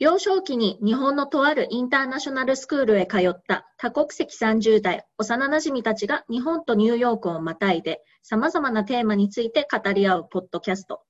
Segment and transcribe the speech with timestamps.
[0.00, 11.02] 幼少期に日本のとあるインターナショナルスクールへ通った多国籍30代幼馴染たちが日本とニューヨークをまたいで様々なテーマについて語り合うポッドキャスト。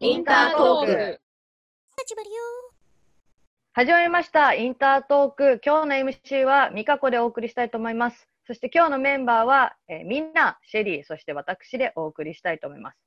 [0.00, 1.20] インタートーク。
[3.74, 4.52] 始まりました。
[4.52, 5.60] インタートーク。
[5.64, 8.28] 今日の MC はミカコでお送りしたいと思います。
[8.46, 12.98] そして今日のメンバーは、えーみんな、シェリー、そして私でお送りしたいと思います。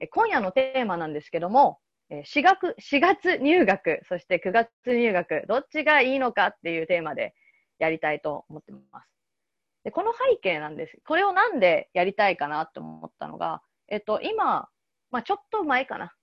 [0.00, 7.34] えー今夜のテーマなんですけども、えー4月、4月入学、そして9月入学、どっちがいいのかっていうテーマで
[7.78, 9.08] やりたいと思ってます。
[9.84, 10.96] で、この背景なんです。
[11.04, 14.70] これをなんでやりたいかなと思ったのが、えっと、今、
[15.10, 16.14] まあちょっと前かな。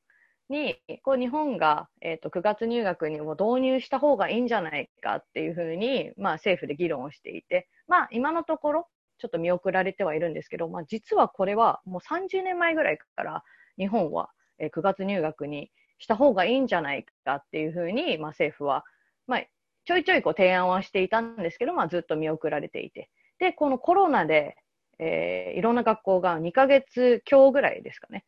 [0.49, 8.87] に、こう日本が、えっと9月入学にも導入した方がいいんじゃないかっていうふうに、まあ政府で議論をしていて、まあ今のところ
[9.19, 13.43] ちょっと見送られてはいるんですけど、まあ実はこれはもう30年前ぐらいから
[13.77, 18.83] 日本はえー9月入学にした方がいいんじゃないかっていうふうに、まあ政府は、
[19.27, 19.43] まあ
[19.85, 24.55] ちょいちょいこう提案はしていたんですけど、まあずっと見送られていて、で、このコロナで、
[24.99, 28.25] えーいろんな学校が2ヶ月強ぐらいですかね、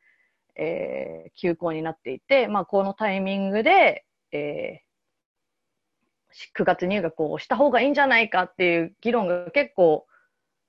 [0.59, 4.89] えー休校になっていて、まあ、このタイミングで、えー
[6.55, 10.05] 9月入学をした方がいいんじゃないかっていう議論が結構、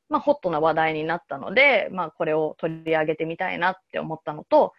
[0.08, 4.72] まあ、ホットな話題になったので、まあ、これを取り上げてみたいなって思ったのと、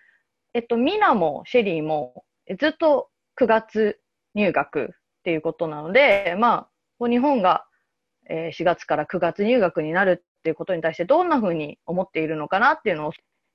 [0.54, 2.26] えっと、ミナもシェリーも
[2.60, 4.00] ずっと9月
[4.34, 4.88] 入学っ
[5.24, 6.68] ていうことなので、ま
[7.00, 7.66] あ、日本が、
[8.30, 13.12] 4月から9月入学になるっていうことに対してどんなふうに思っているのかなっていうのを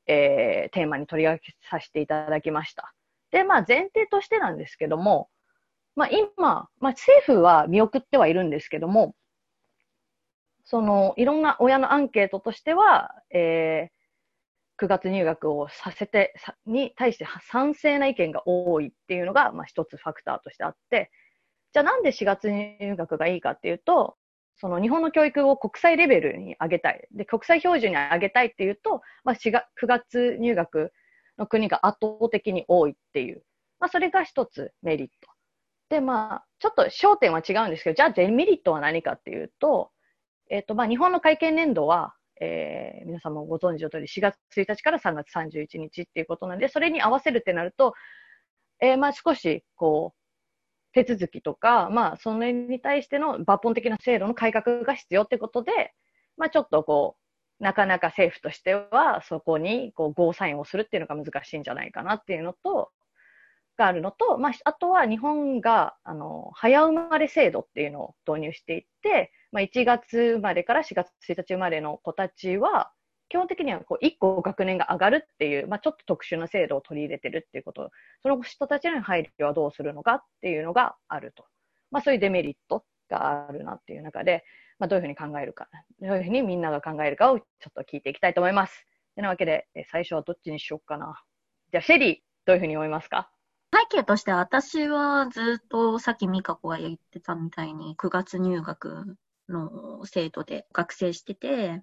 [0.06, 2.92] えーテーマに取り上げさせていただきました。
[3.30, 5.28] で、まあ前提としてなんですけども、
[5.96, 9.14] まあ今、まあ政府は見送ってはいるんですけども、
[10.64, 13.96] そのいろんな親のアンケートとしては、えー
[14.78, 16.34] 9月入学をさせて、
[16.66, 21.10] に対して賛成な意見が多いっていうのが、まあ一つファクターとしてあって、
[21.72, 24.18] じゃあなんで4月入学がいいかっていうと、
[24.58, 27.06] その日本の教育を国際レベルに上げたい。
[27.12, 30.92] で、国際標準に上げたいっていうと、まあ、4月9月入学
[31.38, 33.42] の国が圧倒的に多いっていう。
[33.78, 35.28] まあ、それが一つメリット。
[35.90, 39.90] で、まあ、ちょっと焦点は違うんですけど、じゃあデメリットは何かっていうと、
[40.48, 47.94] えっ、と、まあ、日本の会計年度は、えー皆さんもご存知の通り4月1日から3月31日っていうことなんで、それに合わせるってなると、
[48.80, 50.25] えーまあ、少し、こう、
[50.96, 55.92] 手続きとか、まあ、それに対しての抜本的な制度の改革が必要ってことで、
[56.38, 57.16] まあ、ちょっとこ
[57.60, 62.90] う、なかなか政府としては、そこに、こう、ゴーサインをするっていうのが難しいんじゃないかなっていうのと、
[63.76, 72.90] があるのと、まあ、あとは日本が、あの、早生まれ制度っていうのを導入していって、まあ、1月生まれから4月1日生まれの子たちは、
[73.28, 77.90] 基本的にはこう1個学年が上がるっていう、まあ、ちょっと特殊な制度を取り入れてるっていうこと、
[78.22, 81.44] その人たちの配慮はどうするのかっていうのがあると。
[81.90, 84.44] まあ、そういうデメリットがあるなっていう中で、
[84.78, 85.68] まあ、どういうふうに考えるか、
[86.00, 88.84] どういうふうにみんなが考えるかをちょっと聞いていきたいと思います。
[89.14, 91.20] てなわけで、最初はどっちにしようかな。
[91.72, 93.30] じゃあ、シェリー、どういうふうに思いますか？
[93.72, 99.16] 背景として私はずっとさっき美香子が言ってたみたいに9月入学
[99.48, 101.82] の制度で学生してて、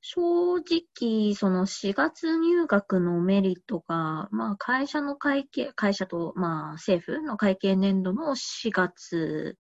[0.00, 9.56] 正直その4月入学のメリットが、まあ会社の会計、会社とまあ政府の会計年度の4月、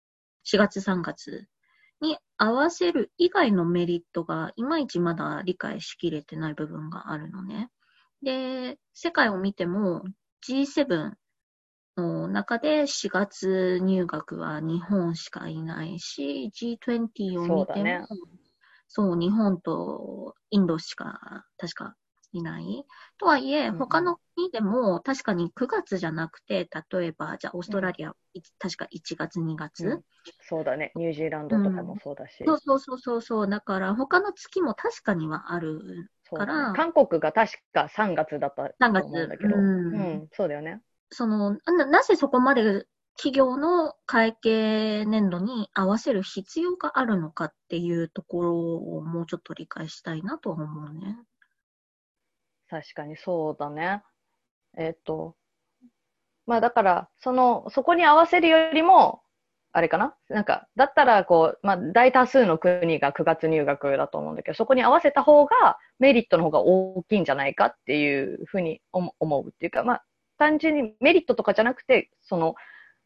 [0.45, 1.47] 4月3月
[2.01, 7.71] に合わせる以外のメリットがいまいちまだ理解しきれてない部分があるのね。
[8.23, 10.03] で、世界を見ても
[10.47, 11.13] G7
[11.97, 18.09] の中で4月入学は日本しかいないし、G20 を見ても、
[18.95, 21.95] そう日本とインドしか確か
[22.33, 22.85] いない。
[23.19, 30.03] とはいえ、うんうん他の国でも確かに9月じゃなくて、例えば、じゃあオーストラリア、い確か1月、2月、うん
[30.41, 30.93] そうだね。
[30.95, 32.45] ニュージーランドとかもそうだし。
[32.47, 33.49] そうそうそうそうそう。
[33.49, 36.11] だから、他の月も確かにはある。
[36.31, 40.81] から韓国が確か3月だったと3月思うんだけど、うんうん、そうだよね。
[41.11, 42.87] その、ななぜそこまで
[43.17, 51.19] 企業の会計年度に合わせる必要があるのかっていうところをもうちょっと理解したいなと思うね。
[52.69, 54.03] 確かにそうだね。
[54.77, 55.37] えっと、
[56.47, 59.21] まあだから、その、そこに合わせるよりも、
[59.75, 60.15] あれかな？
[60.29, 70.05] なんか、だったら、こう、まあ、大多数の国が9月入学だと思うんだけど、そこに合わせた方が、メリットの方が大きいんじゃないかっていうふうに思うっていうか、まあ、
[70.39, 72.55] 単純にメリットとかじゃなくて、その、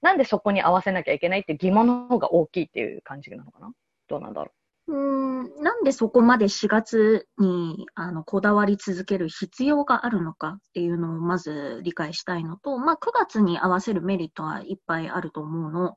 [0.02, 3.72] なんでそこに合わせなきゃいけないっていう疑問の方が大きいっていう感じなのかな？
[4.08, 4.52] どうなんだろ
[4.88, 4.92] う？
[4.92, 15.96] ーん、なんでそこまで4月にあのこだわり続ける必要があるのかっていうのをまず理解したいのと、まあ、9月に合わせるメリットはいっぱいあると思うの。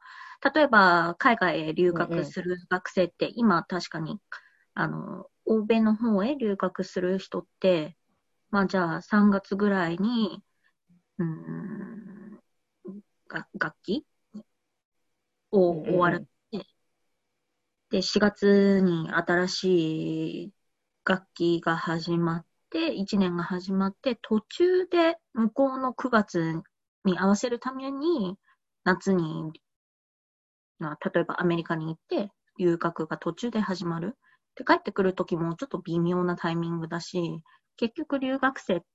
[0.54, 4.19] 例えば、海外へ留学する学生って、今確かに、
[4.74, 7.98] あの、欧米の方へ留学する人って、
[8.50, 10.42] まあじゃあ3月ぐらいに、
[11.18, 11.89] うん、
[13.30, 14.06] が楽器？
[15.52, 16.28] を終わる、
[17.90, 20.54] で、4月に新しい
[21.04, 26.62] 楽器が始まって、1年が始まって、途中で向こうの9月
[27.04, 28.38] に合わせるために、
[28.84, 29.52] 夏に、
[30.80, 34.18] 例えばアメリカに行って、留学が途中で始まる。
[34.56, 37.42] で、帰ってくるときもちょっと微妙なタイミングだし、
[37.76, 38.86] 結局留学生って、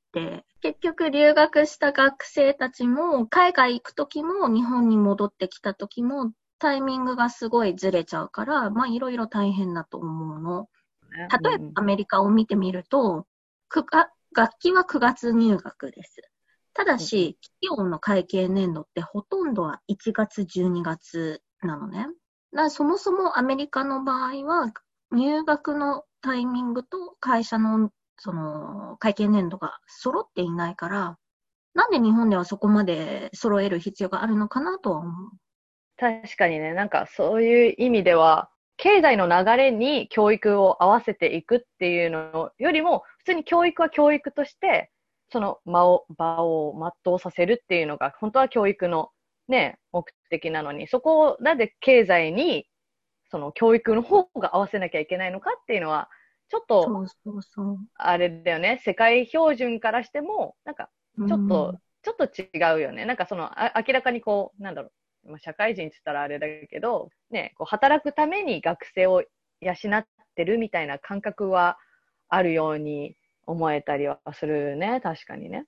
[0.60, 10.68] 結局留学した学生たちも、海外行くときも、日本に戻ってきたときも、タイミングがすごいずれちゃうから、まあいろいろ大変だと思うの。
[11.42, 13.26] 例えばアメリカを見てみると、
[14.34, 16.22] 楽器は9月入学です。
[16.72, 22.08] ただし、企業の会計年度ってほとんどは1月、12月なのね。
[22.52, 24.72] だそもそもアメリカの場合は、
[25.12, 31.18] 入学のタイミングと会社のその会計年度が揃っていないから、
[31.74, 35.30] なんで日本ではそこまで揃える必要があるのかなとは思う。
[35.96, 44.90] 確かにね、なんかそういう意味では、経済の流れに教育を合わせていくっていうのよりも、普通に教育は教育として、
[45.30, 46.74] その場を、場を
[47.04, 49.10] 全うさせるっていうのが、本当は教育の
[49.48, 52.66] ね、目的なのに、そこをなんで経済に、
[53.30, 56.08] その教育の方が合わせなきゃいけないのかっていうのは、
[56.54, 57.04] ちょっと、
[57.96, 60.90] あれだよね、世界標準からしても、なんか、
[61.28, 63.04] ちょっと、ちょっと違うよね。
[63.06, 64.90] なんかその、あ明らかにこう、なんだろ
[65.24, 69.22] う、まあ、社会人って言ったらあれだけど、ね、こう働くために学生を
[69.60, 71.78] 養ってるみたいな感覚は
[72.28, 73.16] あるように
[73.46, 75.64] 思えたりはするね、確かにね。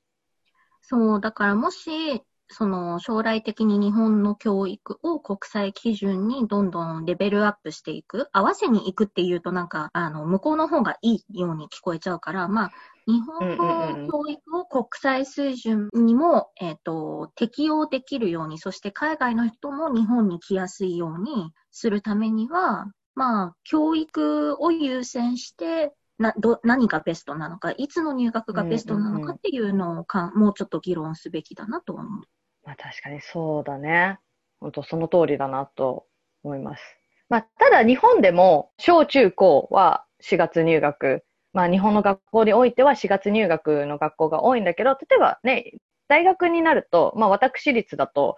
[0.82, 12.72] そう、だからもし、その将来的に日本の教育を国際基準にどんどんレベルアップしていく、合わせに行くっていうとなんか、あの、向こうの方がいいように聞こえちゃうから、まあ、
[13.06, 32.22] 日本の教育を国際水準にも、えっ、ー、と、適用できるように、そして海外の人も日本に来やすいようにするためには、まあ、教育を優先して、など何がベストなのか、いつの入学がベストなのかっていうのをか、もうちょっと議論すべきだなと思う。
[32.66, 34.18] まあ、確かにそうだね。
[34.60, 36.06] 本当その通りだなと
[36.42, 36.82] 思います。
[37.30, 41.24] まあ、ただ日本でも小中高は4月入学
[41.56, 45.72] まあ日本の学校においては4月入学の学校が多いんだけど、例えばね、
[46.06, 48.36] 大学になると、まあ私立だと、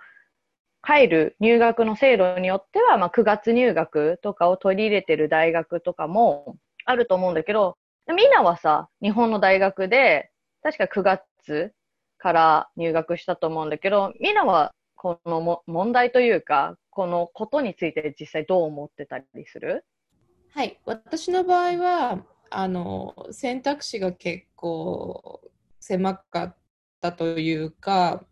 [0.82, 7.76] 入る入学の制度によっては、まあ9月入学とかを取り入れてる大学とかもあると思うんだけど、
[8.14, 10.30] みんなはさ、日本の大学で、
[10.62, 11.74] 確か9月
[12.18, 19.84] から入学したと思うんだけど、みんなはこのも問題というか、このことについて実際どう思ってたりする？
[20.52, 25.40] はい、私の場合は、あの選択肢が結構
[25.80, 26.56] 狭かっ
[27.00, 28.24] たというか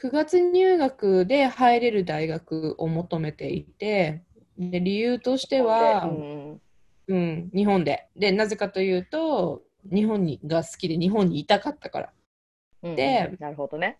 [0.00, 4.22] 9月入学で入れる大学を求めていて
[4.56, 6.60] で理由としては、うん、
[7.08, 8.06] うん、日本で。
[8.16, 12.12] でなぜかというと日本にが好きで日本にいたかったから。
[12.82, 13.98] うん、で、なるほどね。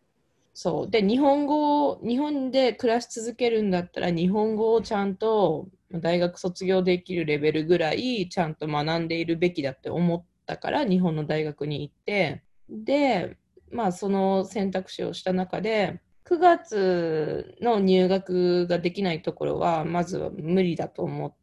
[0.61, 13.37] そうで日本語を日本で暮らし続けるんだったら日本語をちゃんと大学卒業できるレベルぐらいちゃんと学んでいるべきだって思ったから日本の大学に行ってで
[13.71, 21.35] まあその選択肢をした中で9月の入学ができないところはまずは無理だと思っ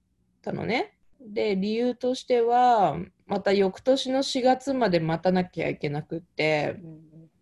[0.42, 0.98] たのね。
[1.22, 6.80] で理由としてはまた翌年の4月まで待たなきゃいけなくって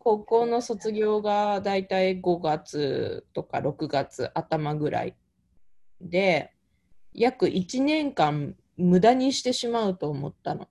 [0.03, 5.15] 高校の卒業がだいたい5月とか6月頭ぐらい
[6.01, 6.51] で
[7.13, 10.67] 約1年間無駄にしてしまうと思ったの。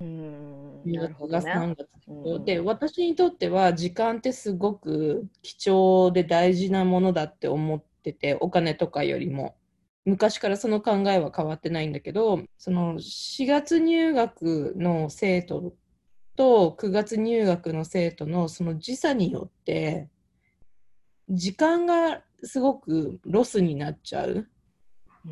[0.00, 0.82] うん。
[0.84, 9.56] なるほど、ね、3月で私にとっては時間ってすごく貴重で大事なものだって思っててお金とかよりも。
[10.04, 15.74] 昔からその考えは変わってないんだけどその4月入学の生徒
[16.36, 20.08] と9月入学の生徒のその時差によって
[21.28, 24.48] 時間がすごくロスになっちゃう。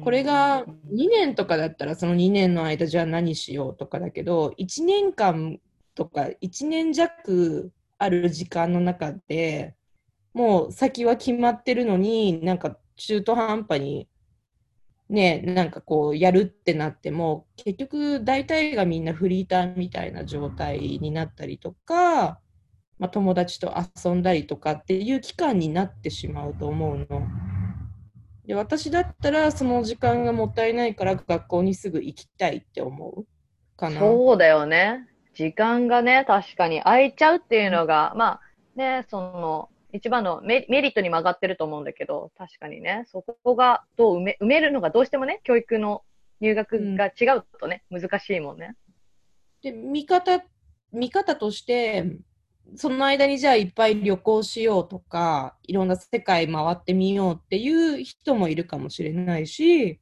[0.02, 5.61] これが2年とかだったらその2年の間じゃあ何しようとかだけど1年間
[5.94, 9.76] とか1年弱ある時間の中で
[10.34, 14.08] もう先は決まってるのに、なんか中途半端に、
[15.08, 22.40] ね、なんかこうやるってなっても、結局大体がみんなフリーターみたいな状態になったりとか、
[22.99, 27.26] まあ、友達と遊んだりとかっていう期間になってしまうと思うの。
[28.46, 33.26] で私だったらその時間がもったいないから学校にすぐ行きたいって思う
[33.76, 34.00] かな。
[34.00, 35.08] そうだよね。
[35.34, 38.40] 時間がね、確かに空いちゃうっていうのが、まあ
[38.76, 46.02] ね、その、一番のメリットに曲がってると思うんだけど、確かにね、そこがどう埋め埋めるのがどうしてもね、教育の
[46.40, 48.74] 入学が違うとね、難しいもんね。
[49.62, 50.42] で、見方、
[50.92, 52.04] 見方として、
[52.74, 60.00] その間にじゃあいっぱい旅行しようとか、いろんな世界回ってみようっていう人もいるかもしれないし、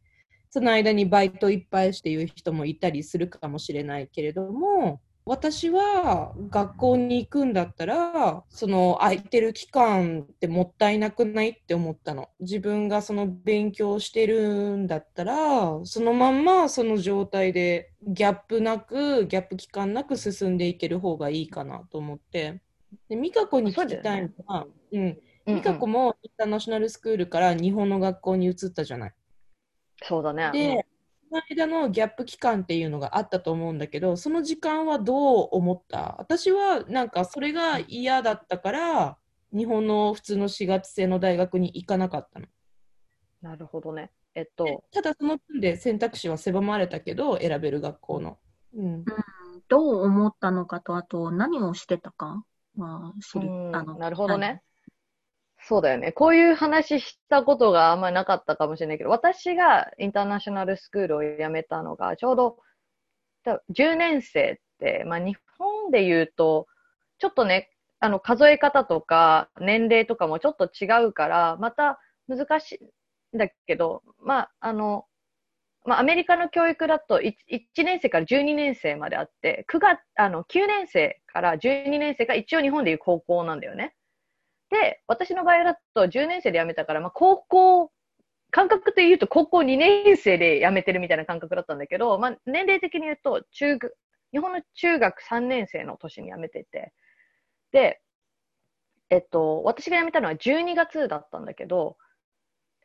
[0.49, 12.31] その間にバイトいっぱいしていう人もいたりするかもしれないけれども、私は学校に行くんだったら、その空いてる期間ってもったいなくないって思ったの。
[12.41, 22.61] 自分がその勉強してるんだったら、そのまんまその状態でギャップなく、ギャップ期間なく進んでいける方がいいかなと思って。
[23.09, 29.12] で、美香子に聞きたいのは、うん、うんうん美香子もインターナショナルスクールから日本の学校に移ったじゃない。
[30.02, 30.50] そうだね。
[30.52, 30.91] で、そ
[31.32, 36.16] の間のギャップ期間っていうのがあったと思うんだけど、その時間はどう思った？
[36.18, 39.18] 私はなんかそれが嫌だったから、
[39.52, 42.46] 日本の普通の4月制の大学に行かなかったの。
[43.40, 44.12] なるほどね。
[44.34, 48.38] えっと、ただその分で選択肢は狭まれたけど、選べる学校の。
[48.74, 48.84] うん。
[48.84, 49.04] うん
[49.68, 52.44] どう思ったのかと、あと何をしてたか
[52.76, 54.62] は知り、うんあの、なるほどね。
[55.73, 56.12] そうだよね。
[56.12, 62.59] こういう話したことがあんまりなかったかもしれないけど、私がインターナショナルスクールを辞めたのが、ちょうど
[63.47, 66.67] 10年生って、まあ日本で言うと、
[67.19, 71.99] ちょっとね、あの数え方とか年齢とかもちょっと違うから、また
[72.29, 72.73] 難し
[73.33, 75.07] いんだけど、まああの、
[75.87, 83.95] まあアメリカの教育だと 1, 1年生から12年生まであって、9月、あの9年生から12年生が一応日本でいう高校なんだよね。
[84.73, 87.93] で、私の場合だと10年生で辞めたから、まあ、高校、
[88.50, 93.79] 感覚で言うと高校2年生で辞めてるみたいな感覚だったんだけど、まあ、年齢的に言うと中、
[94.33, 96.93] 日本の中学3年生の年に辞めてて、
[97.71, 98.00] で、
[99.11, 101.99] えっと、私が辞めたのは12月だったんだけど、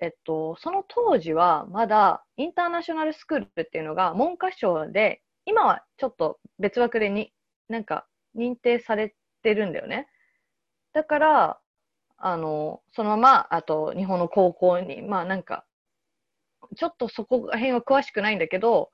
[0.01, 7.32] えっと、その当時はまだインターナショナルスクールっていうのが文科省で、今はちょっと別枠でに、
[7.70, 10.10] なんか認定されてるんだよね。
[10.94, 11.60] だから、
[12.17, 15.65] あの、そのまま、あと、日本の高校に、まあなんか、
[16.75, 18.91] ちょっとそこら辺は詳しくないんだけど、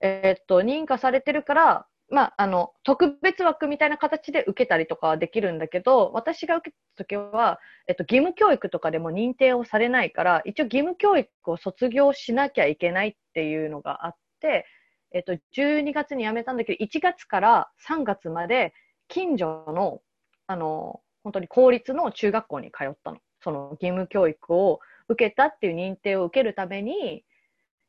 [0.00, 7.58] えーっと、認可されてるから、まあ、あの、特別枠みたいな形で受けたりとかはできるんだけど、私が受けた時は、
[7.88, 14.66] えっと、義務教育とかでも認定をされないから、一応義務教育を卒業しなきゃいけないっていうのがあって、
[15.12, 18.74] えっと、12月に辞めたんだけど、1月から3月まで、
[19.08, 20.00] 近所の、
[20.46, 23.18] あの、本当に公立の中学校に通ったの。
[23.42, 27.24] その義務教育を受けたっていう認定を受けるために、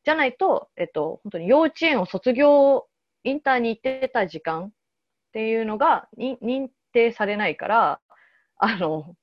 [0.03, 2.87] じゃないと、えっと、本当に幼稚園を卒業、
[3.23, 4.69] インターに行ってた時間っ
[5.31, 8.01] ていうのが認定されないから、
[8.57, 9.15] あの、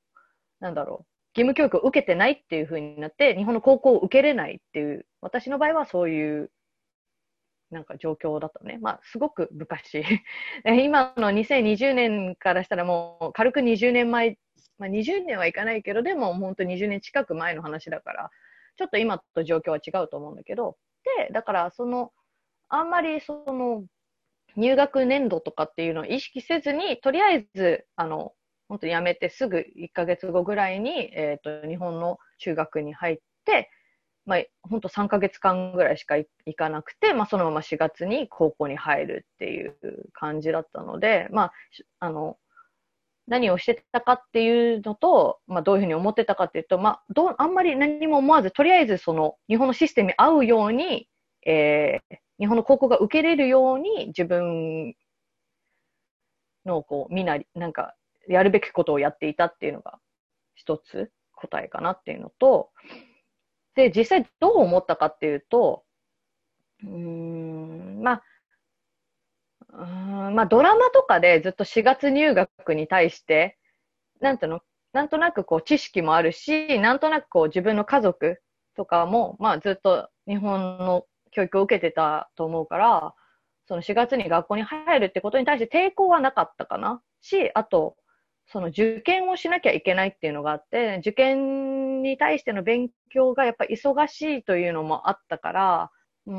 [0.60, 6.50] なんだろう、義務教育を受けてないっていう風になって、日本の高校を受けれないっていう、私の場合はそういう、
[7.70, 8.78] なんか状況だったね。
[8.80, 10.02] まあ、すごく昔。
[10.64, 14.38] 今の2020年からしたらもう軽く20年前、
[14.78, 18.30] まあ、20年はいかないけど、でも本当20年近く前の話だから、
[18.76, 20.76] ちょっと今と状況は違うと思うんだけど、
[21.18, 22.12] で、だからその、
[22.68, 23.84] あんまりその、
[24.56, 28.32] 入学年度とかっていうのを意識せずに、とりあえず、あの、
[28.68, 33.70] 本当に辞めてすぐ1ヶ月後ぐらいに、えっ、と、日本の中学に入って、
[34.30, 39.75] まあ、本当3ヶ月間ぐらいしか行かなくて、まあ、そのまま4月に高校に入るっていう
[40.12, 41.52] 感じだったので、まあ、
[41.99, 42.37] あの、
[43.26, 51.08] 何をしてたかっていうのと、まあ、どういうふうに思ってたかっていうと、まあ、ど、あんまり何も思わず、とりあえずその、日本のシステムに合うように、
[51.44, 54.94] えー、日本の高校が受けれるように、自分
[56.64, 57.96] の、こう、みんな、なんか、
[58.28, 59.99] やるべきことをやっていたっていうのが、
[60.54, 62.70] 一つ答えかなっていうのと、
[63.74, 65.84] で、実際どう思ったかっていうと、
[66.82, 68.22] うーん、まあ、
[69.72, 69.84] う
[70.32, 73.58] んまあ、ドラマとかでずっと4月入学に対して、
[74.20, 74.60] なんていうの、
[74.92, 78.42] なんとなくこう知識もあるし、なんとなくこう自分の家族
[78.76, 83.14] とかも、まあずっと日本の教育を受けてたと思うから、
[83.68, 87.02] その4月に学校に入るってことに対して抵抗はなかったかな。
[87.22, 87.96] し、あと、
[88.52, 95.90] その受験をしなきゃいけないっていうのがあって、受験に対しての勉強がやっぱ忙しいというのもあったから、
[96.26, 96.35] うん、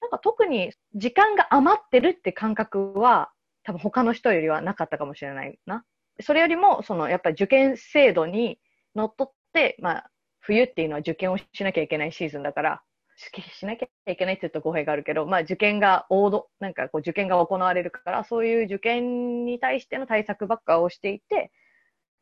[0.00, 3.30] なんか特に時間が余ってるって感覚は
[3.62, 5.84] 多分他の人よりはなかったかもしれないな。
[6.20, 8.58] それよりも、そのやっぱり受験制度に
[8.96, 12.82] のっとって、まあ、冬っていうのは受験をしなきゃいけないシーズンだから、
[13.16, 21.52] ししなきゃいけないって言うと語弊があるけど、まあ受験が王道、なんかこう受験が行われるから、そういう受験に対しての対策ばっかをしていて、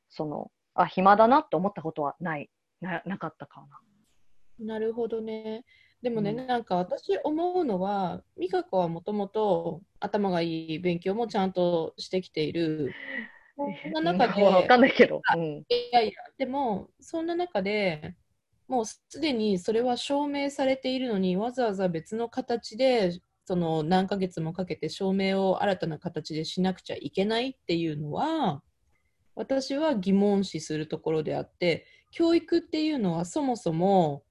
[0.08, 3.64] その、あ、暇だなって思ったことはない、ななかったか
[4.58, 4.66] な。
[4.74, 5.64] なるほどね。
[6.02, 12.92] でもね、うんなんか私思うのは、美香子はもともと頭がいい勉強もちゃんとしてきている。
[13.82, 15.20] そんな中で、 わかんないけど。
[15.36, 15.42] うん。
[15.42, 18.16] いやいや、でも、そんな中で
[18.68, 28.62] もうすでにそれは証明されているのに、わざわざ別の形で、その何ヶ月もかけて証明を新たな形でしなくちゃいけないっていうのは、
[29.34, 34.22] 私は疑問視するところであって、教育っていうのはそもそも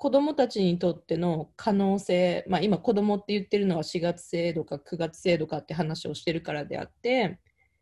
[0.00, 7.38] 子どもたちにとっての可能性、まあ、今子どもって言ってるのは4月制度か9月制度かって話をしてるからであって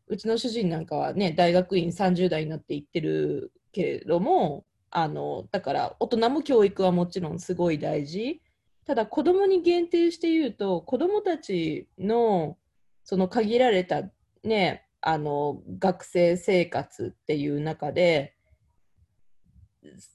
[0.09, 8.41] うちの主人なんかはね大学院30代になって行ってるけれどもあのだから大人も教育はもちろんすごい大事
[8.87, 12.57] ただ子どもに限定して言うと子どもたちの
[13.05, 14.03] その限られた
[14.43, 18.35] ねあの学生生活っていう中で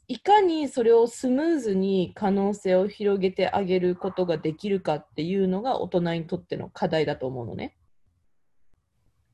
[0.08, 7.75] いかにそれをスムーズに可能性を広げてあげることができるかっていうのが大人にとっての課題だと思うのね。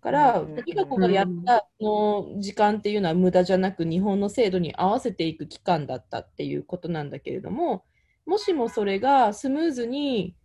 [0.01, 7.83] だから、うん美香子がやったその時間っていうのは無駄じゃなく日本の制度に合わせていく期間だったっていうことなんだけれども
[8.25, 10.35] もしもそれがスムーズに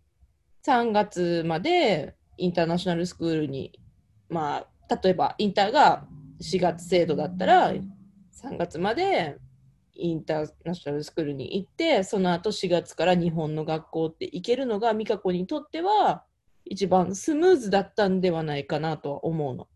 [0.65, 3.79] 3月までインターナショナルスクールに
[4.29, 6.05] まあ例えばインターが
[6.41, 9.37] 4月制度だったら3月まで
[9.93, 16.23] インターナショナルスクールに行ってその後4月から日本の学校って行けるのが美香子にとっては
[16.65, 19.67] 一番スムーズだったんではないかなとは思うの。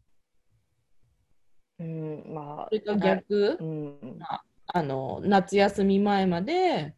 [1.80, 4.19] うん、まあそれが逆、うん。
[4.71, 6.93] あの夏休み前まで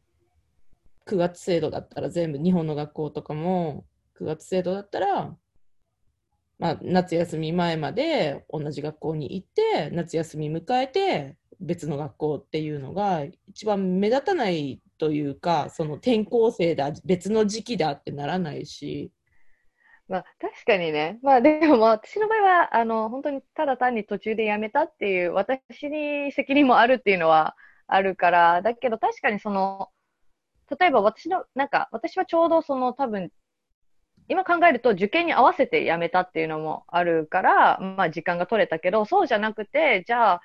[1.07, 3.85] 9月制度だったら全部日本の学校とかも
[4.19, 5.35] 9月制度だったら、
[6.59, 19.11] まあ、夏休み前まで同じ学校に行って夏休み迎えて別の学校っていうのが一番目立たないというかその転校生だ別の時期だってならないし
[20.11, 21.19] まあ確かにね。
[21.23, 27.55] まあでも私の場合は、あの、本当にただ単に途中でやめたっていう、私に責任もあるっていうのは
[27.87, 29.89] あるから、だけど確かにその、
[30.79, 33.31] 例えば私の、なんか私はちょうどその多分、
[34.27, 40.41] 今考えると受験に合わせてやめたっていうのもあるから、まあ時間が取れたけど、そうじゃなくて、じゃあ、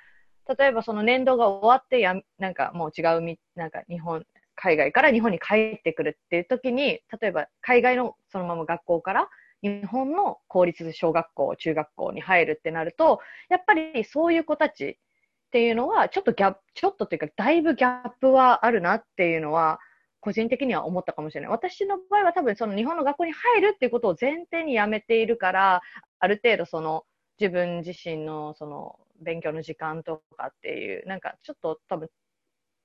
[0.59, 4.25] 例えばその年度が終わってや、なんかもう違うみ、なんか日本、
[4.55, 9.29] 海外から日本に帰ってくるっていう時に、例えば海外のそのまま学校から
[9.63, 19.81] 日本の公立小学校、中学校に入るってなると、やっぱりそういう子たちっていうのは、ちょっとギャップ、ちょっとっていうか、だいぶギャップはあるなっていうのは、
[20.21, 21.51] 個人的には思ったかもしれない。
[21.51, 25.83] 私の場合は多分その日本の学校に入るっていうことを前提にやめているから、
[26.19, 27.05] ある程度その
[27.39, 32.09] 自分自身のその勉強の時間とかっていう、なんかちょっと多分、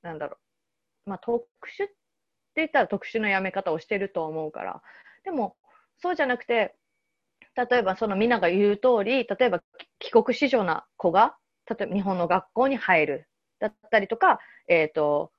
[0.03, 0.38] なんだろ
[1.07, 1.93] う、まあ特殊って
[2.57, 4.81] 言ったら特殊なやめ方をしてると思うから、
[5.23, 5.55] でも
[6.01, 6.75] そうじゃなくて、
[7.55, 9.61] 例えばそのみんなが言う通り、例えば
[9.99, 11.35] 帰国子女な子が、
[11.69, 13.27] 例えば日本の学校に入る
[13.59, 15.31] だったりとか、えっ、と、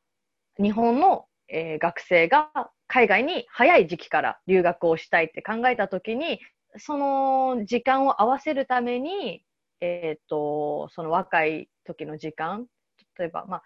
[0.62, 2.50] 日本の、えー学生が
[2.88, 6.40] 海外に早い時期から留学をしたいって考えたときに、
[6.78, 9.44] その時間を合わせるために、
[9.80, 12.66] えっ、と、その若い時の時間、
[13.18, 13.62] 例えば、まあ、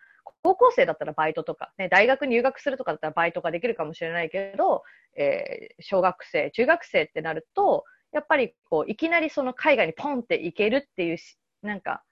[0.47, 4.85] 高校生だったらバイトとか、ね、大学入学するとかだったらバイトができるかもしれないけど、
[5.17, 12.05] えー小学生、中学生ってなると、やっぱりこういきなりその海外にポンって行けるっていうし、なんか、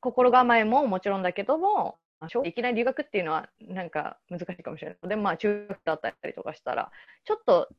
[0.00, 1.98] 心構えももちろんだけども、
[2.44, 5.08] いきなり留学っていうのはなんか難しいかもしれない。
[5.08, 6.90] でまあ中学だったりとかしたら、
[7.24, 7.70] ちょっと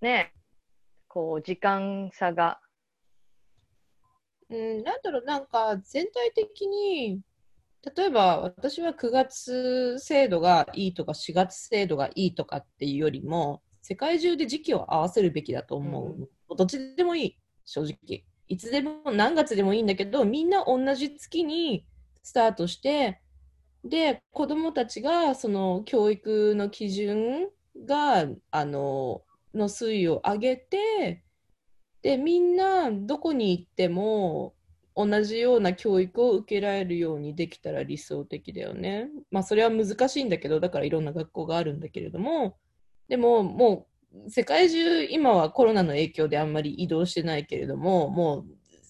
[0.00, 0.32] ね、
[1.08, 2.60] こう時間差が、
[4.48, 7.20] うん、なんだろう、なんか全体的に、
[7.96, 16.16] 例えば私は9月制度がいいとか4月制度がいいとかっていうよりも、世界中で時期を合わせるべきだと思
[16.48, 16.56] う。
[16.56, 18.24] どっちでもいい、正直。
[18.48, 21.86] いつでも何月でもいいんだけど、みんな同じ月に
[22.22, 23.20] スタートして、
[23.84, 27.48] で、子供たちがその教育の基準
[27.86, 29.22] が、あの、
[29.54, 31.22] の水位を上げて、
[32.02, 34.54] で、みんなどこに行っても
[35.00, 39.08] 同じような教育を受けられるようにできたら理想的だよね。
[39.30, 42.56] まあそれは難しいんだけど、だからいろんな学校があるんだけれども、
[43.08, 48.46] でももう世界中今はコロナの影響であんまり移動してないけれども、もう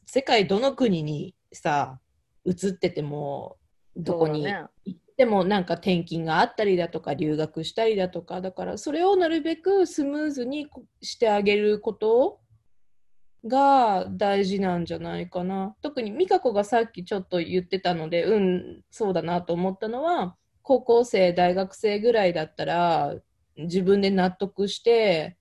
[0.06, 2.00] 世界どの国にさ、
[2.46, 3.58] 移ってても、
[3.94, 10.68] どこに行ってもなんか転勤があったりだとか留学したりだとか、だからそれをなるべくスムーズに
[11.02, 12.40] してあげること
[13.46, 15.76] が大事なんじゃないかな。
[15.82, 23.14] 特に美香子がさっきちょっと言ってたので、うん、そうだなと思ったのは、高校生、大学生ぐらいだったら、
[23.56, 25.36] 自分で納得して、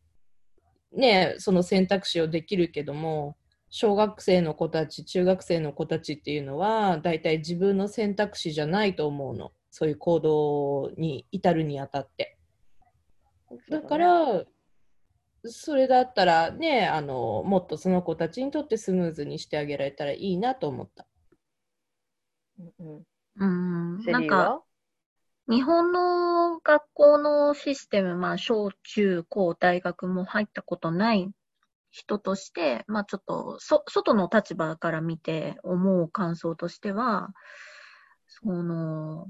[0.92, 3.38] ね、その選択肢をできるけども、
[3.70, 9.52] 小学生の子たち、中学生の子たちっていうのは、大体自分の選択肢じゃないと思うの。
[9.70, 12.38] そういう行動に至るにあたって。
[13.70, 14.44] だから、
[15.50, 21.08] それだったらね、あの、もっとその子たちにとってスムーズにしてあげられたらいいなと思った。
[22.60, 23.04] うん
[23.40, 24.64] うん、なんか、
[25.48, 31.30] 日本の学校のシステム、まあ、小中高大学も入ったことない
[31.92, 37.30] 人として、まあ、ちょっと、そ、外の立場から見て思う感想としては、
[38.28, 39.28] その、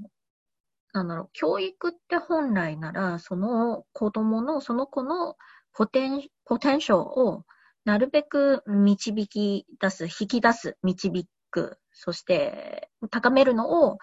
[0.92, 5.36] なんだろう、教育って本来なら、その子供の、その子の
[5.78, 7.44] ポテン、ポテンシャルを
[7.84, 13.98] なるべく導き出す、引き出す、導く、そして高めるのを、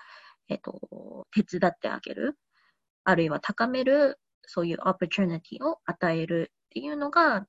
[0.47, 2.37] えっと、手伝ってあげる。
[3.03, 7.45] あるいは高める、そういうオプチュニティを与えるっていうのが、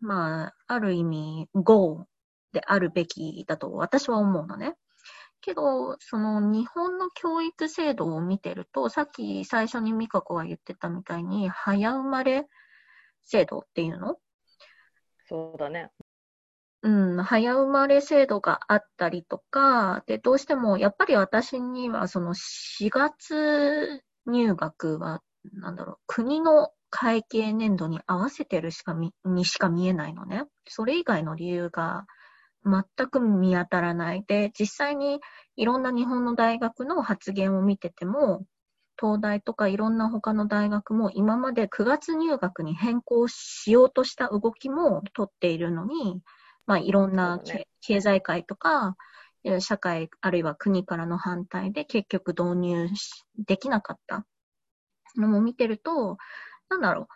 [0.00, 2.04] まあ、ある意味、ゴー
[2.52, 4.74] であるべきだと私は思うのね。
[5.40, 12.46] けど、その日本の教育制度を見てると、さっき最初に美香子が言ってたみたいに、早生まれ
[13.26, 14.16] 制度っていうの？
[15.28, 15.90] そうだね。
[16.82, 30.44] うん、早生まれ制度があったりとか、で、どうしても、やっぱり私には、その4月入学は、なんだろう、国の会計年度に合わせてるしかみ、にしか見えないのね。
[30.68, 32.06] それ以外の理由が
[32.64, 34.24] 全く見当たらない。
[34.24, 35.20] で、実際に
[35.56, 38.44] いろんな日本の大学の発言を見てても、
[39.00, 46.20] 東大とかいろんな他の大学も今まで9月入学に変更しようとした動きも取っているのに、
[46.66, 48.96] まあ、いろんな、ね、経済界とか、
[49.60, 52.88] 社会あるいは国からの反対で結局導入
[53.46, 54.26] できなかった。
[55.20, 56.18] のも見てると、
[56.68, 57.06] なんだろう、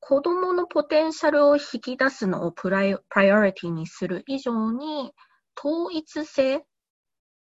[0.00, 5.12] 子供のポテンシャルを引き出すのをプライプライオリティにする以上に、
[5.56, 6.64] 統一性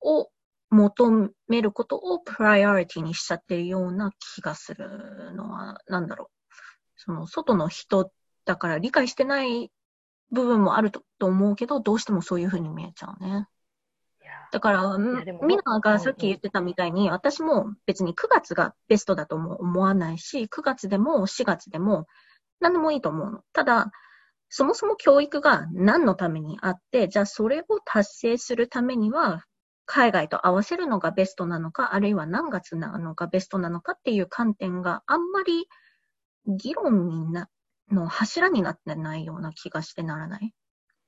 [0.02, 0.30] を
[0.70, 6.54] 求めることをプライオリティにしちゃってるような気がするのは、なんだろう。
[6.96, 8.12] その、外の人
[8.46, 9.72] だから理解してない
[10.32, 13.48] 部分もあると思うけど、どうしてもそういうふうに見えちゃうね。
[14.52, 22.08] だから、みんながさっき言ってたみたいに、私も別に9月がベストだとも思わないし、9月でも4月でも
[22.60, 23.42] 何でもいいと思うの。
[23.54, 23.92] ただ、
[24.50, 29.44] そもそも教育が何のためにあって、じゃあそれを達成するためには、
[29.86, 35.68] 海外と合わせるのがベストなのか、あるいは何月なのがベストなのかっていう観点があんまり
[36.48, 37.50] 議論にな
[37.92, 40.54] の柱になってないような気がしてならない？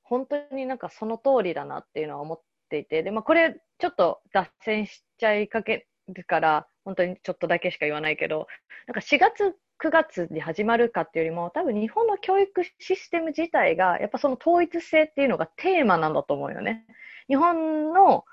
[0.04, 8.48] 本当になんかその通りだなっていうのは思っていて、で、まあ、これちょっと脱線しちゃいかけるから、本当にちょっとだけしか言わないけど、
[8.88, 16.86] なんか4月、9月に始まるかっていうよりも、多分日本の教育システム自体が、やっぱその統一性っていうのがテーマなんだと思うよね。
[17.28, 18.24] 日本の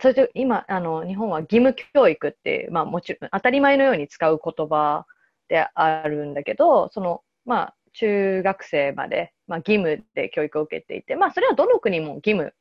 [0.00, 5.06] それと今あの、日本は義務教育って、まあ、もちろん当たり前のように使う言葉
[5.48, 12.54] であるんだけど、そのまあ、中学生まで、まあ、義務で教育を受けていて、まあ、それはどの国も義務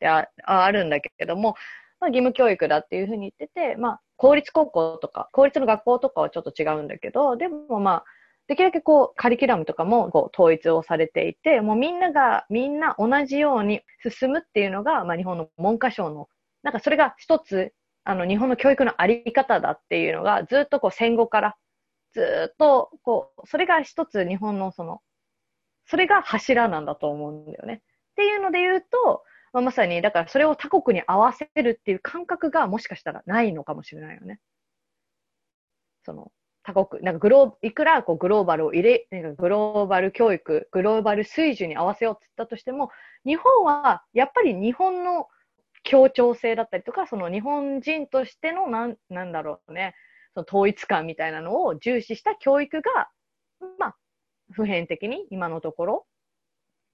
[0.00, 1.54] でああるんだけれども、
[2.00, 8.04] まあ、義務教育だっていうふうに言ってて、まあ、公立高校とか、公立の学校とかはちょっと違うんだけど、でもまあ、
[8.48, 13.82] できるだけこう、カリキュラムとかもこう統一をされていて、もうみんなが、みんな同じように
[14.18, 16.28] 進むっていうのが、まあ、日本の文科省の
[16.62, 17.72] なんかそれが一つ、
[18.04, 21.56] あの、日本の教育のあり方だっていうのが、ずっとこう戦後から
[22.12, 25.00] ずっと、こう、それが一つ日本のその、
[25.86, 27.74] それが柱なんだと思うんだよね。
[27.74, 34.40] っていうので言うと、まあ、まさに、だからそれを他国に合わせるっていう感覚がもしかしたらないのかもしれないよね。
[36.04, 42.90] その、他国、なんかグロー、いくらこうグローバルを入れ、なんかグローバル教育、グローバル水準に合わせようって言ったとしても、
[43.24, 45.28] 日本はやっぱり日本の
[45.82, 49.94] 協調性だったりとか、その日本人としてのなん、なんだろうね、
[50.34, 53.08] その統一感みたいなのを重視した教育が、
[53.78, 53.96] まあ、
[54.52, 56.06] 普遍的に今のところ、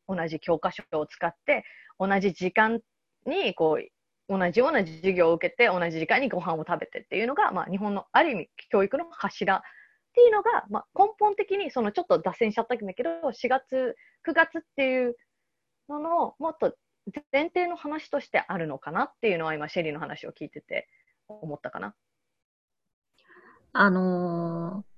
[0.09, 1.65] 同じ教科書を使って、
[1.99, 2.81] 同じ時間
[3.27, 3.89] に、こう、
[4.29, 9.61] 同じような授業を受けて、同じ時間にご飯を食べてっていうのが、まあ、日本のある意味教育の柱っ
[10.15, 13.97] ていうのが、まあ、根本的に、そのちょっと脱線しちゃったんだけど、4月、
[14.27, 15.17] 9月っていう
[15.89, 16.75] のの、もっと
[17.33, 20.89] 前提の話としてあるのかなっていうのは、今、シェリーの話を聞いてて
[21.29, 21.95] 思ったかな。
[23.73, 24.97] あのー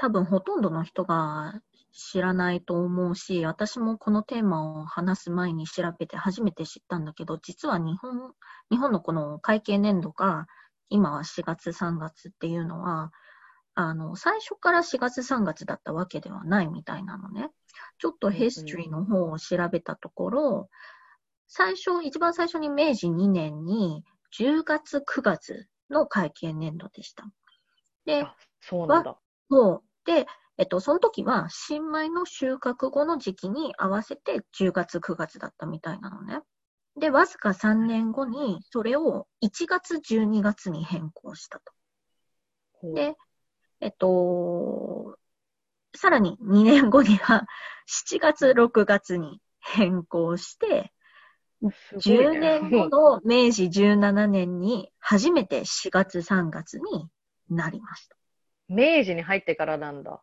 [0.00, 1.60] 多分ほとんどの人が
[1.92, 8.32] 知らないと思うし、私もこのテーマを話す前に調べて初めて知ったんだけど、実は日本、
[8.70, 10.46] 日本のこの会計年度が
[10.88, 13.12] 今は4月3月っていうのは、
[13.74, 17.50] あの、最初から4月3月だったわけではないみたいなのね。
[17.98, 20.68] ちょっとヒストリーの方を調べたところ、
[21.48, 27.24] 最初、一番最初に明治2年に10月9月の会計年度でした。
[28.04, 29.18] で、あそうなんだ。
[29.50, 29.82] そう。
[30.04, 30.26] で、
[30.58, 36.40] えっと、その時は新米の収穫後の時期に合わせて10月、9月だったみたいなのね。
[36.96, 41.72] で、わずか3年後にそれを1月、12月に変更したと。
[42.94, 43.16] で、
[43.80, 45.16] えっと、
[45.94, 47.46] さらに2年後には
[47.86, 50.92] 7月、6月に変更して、
[51.98, 57.08] 10ね年後の明治17年に初めて4月、3月に
[57.50, 58.16] なりました。
[58.68, 60.22] 明治に入ってからなんだ。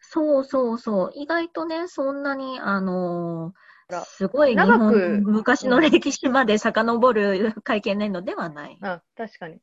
[0.00, 1.12] そうそうそう。
[1.14, 3.52] 意外とね、そんなに、あの
[3.88, 8.78] あらすごい日長本く昔の歴史まで遡る会見年度ではない。
[8.82, 9.58] あ、確かに。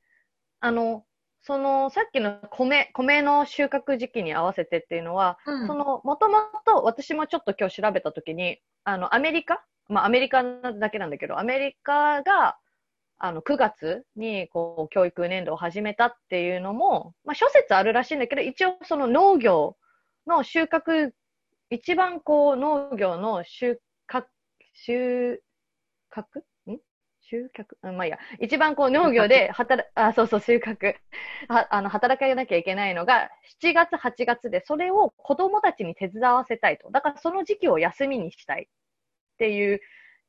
[0.60, 1.06] あの、
[1.42, 12.58] その、さっきの米、米の収穫時期に合わせてっていうのは、うんその、もともと私もちょっと今日調べたときに、あの、アメリカまあ、アメリカだけなんだけど、アメリカが、
[13.20, 19.78] あの、9月に、こう、教育年度を始めたっていうのも、まあ、諸説あるらしいんだけど、一応その農業
[20.28, 21.12] の収穫、
[21.70, 24.26] 一番こう、農業の収穫、
[24.74, 25.42] 収
[26.12, 26.42] 穫？
[26.72, 26.80] ん？
[27.22, 27.76] 収穫？
[27.84, 28.20] うんまあいいや。
[28.40, 30.96] 一番こう農業で働、あ、そうそう、収穫。
[31.50, 33.30] は あの、働かなきゃいけないのが、
[33.62, 36.92] 7月、8月で、それを子供たちに手伝わせたいと。
[36.92, 38.68] だからその時期を休みにしたいっ
[39.38, 39.80] ていう、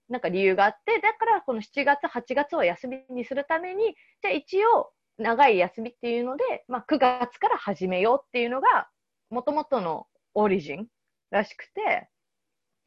[0.08, 8.88] なんか理由があって、だからこの7月、8月を休みにするために、じゃあ一応、長い休みっていうので、まあ9月から始めようっていうのが、
[9.30, 10.88] もともとのオリジン
[11.30, 12.08] らしくて、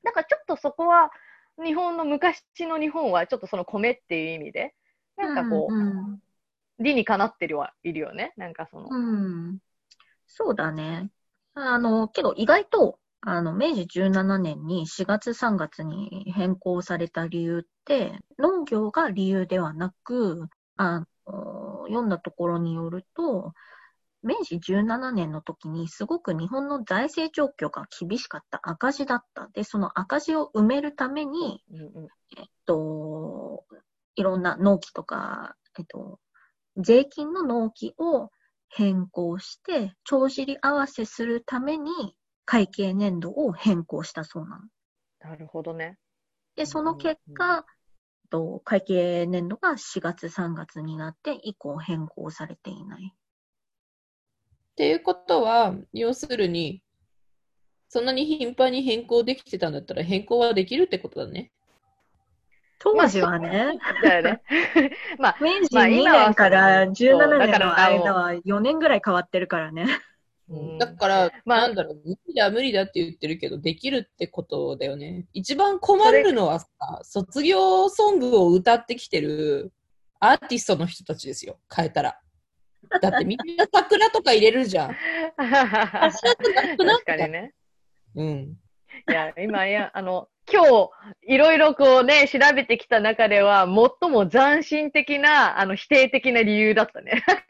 [0.03, 1.11] だからちょっとそこは、
[1.63, 4.73] 日本の昔の日本はちょっとその米っていう意味で、
[5.17, 6.21] なんかこう、うん
[6.81, 8.33] 理にかなってるはいるよね。
[8.37, 8.87] なんかその。
[8.89, 9.59] うん。
[10.27, 11.09] そうだね。
[11.53, 23.53] あの、けど意外と、あの、明治17年に4月3月に変更された理由って、農業が理由ではなく、あの、読んだところによると、
[24.23, 29.49] 明治17年の時にすごく日本の財政状況が厳しかった赤字だった。
[29.53, 32.07] で、その赤字を埋めるために、うんうん
[32.37, 33.65] えっと、
[34.15, 36.19] いろんな納期とか、えっと、
[36.77, 38.29] 税金の納期を
[38.69, 42.15] 変更して、帳尻合わせするために
[42.51, 44.63] 会計年度を変更したそうなの。
[45.21, 45.97] なるほどね。
[46.57, 47.65] で、その結果、
[48.29, 53.13] と会計年度が4月3月になって以降変更されていない。
[53.13, 56.83] っていうことは、要するに、
[57.87, 61.53] そんなに頻繁に変更できてたんだったら変更はできるってことだね。
[62.79, 64.41] 当時はね、だよね。
[65.17, 69.85] まあ、明治まあ2今は年からそう17だ年の間は4年ぐらい変わってるからね。
[70.51, 75.25] うんだから、まあなんだろう、無理だ、無理だって言ってるけど、できるってことだよね。
[75.33, 76.67] 一番困るのはさ、
[77.03, 79.71] 卒業ソングを歌ってきてる
[80.19, 82.19] アーティストの人たちですよ、変えたら。
[83.01, 84.95] だってみんな桜とか入れるじゃん。
[85.37, 87.53] 確かにね。
[88.15, 88.57] うん。
[89.09, 90.89] いや、今、いや、あの、今日、
[91.27, 93.65] いろいろこうね、調べてきた中では、
[94.01, 97.23] 最も斬新的な、あの、否定的な理由だったね。
[97.27, 97.43] なんか、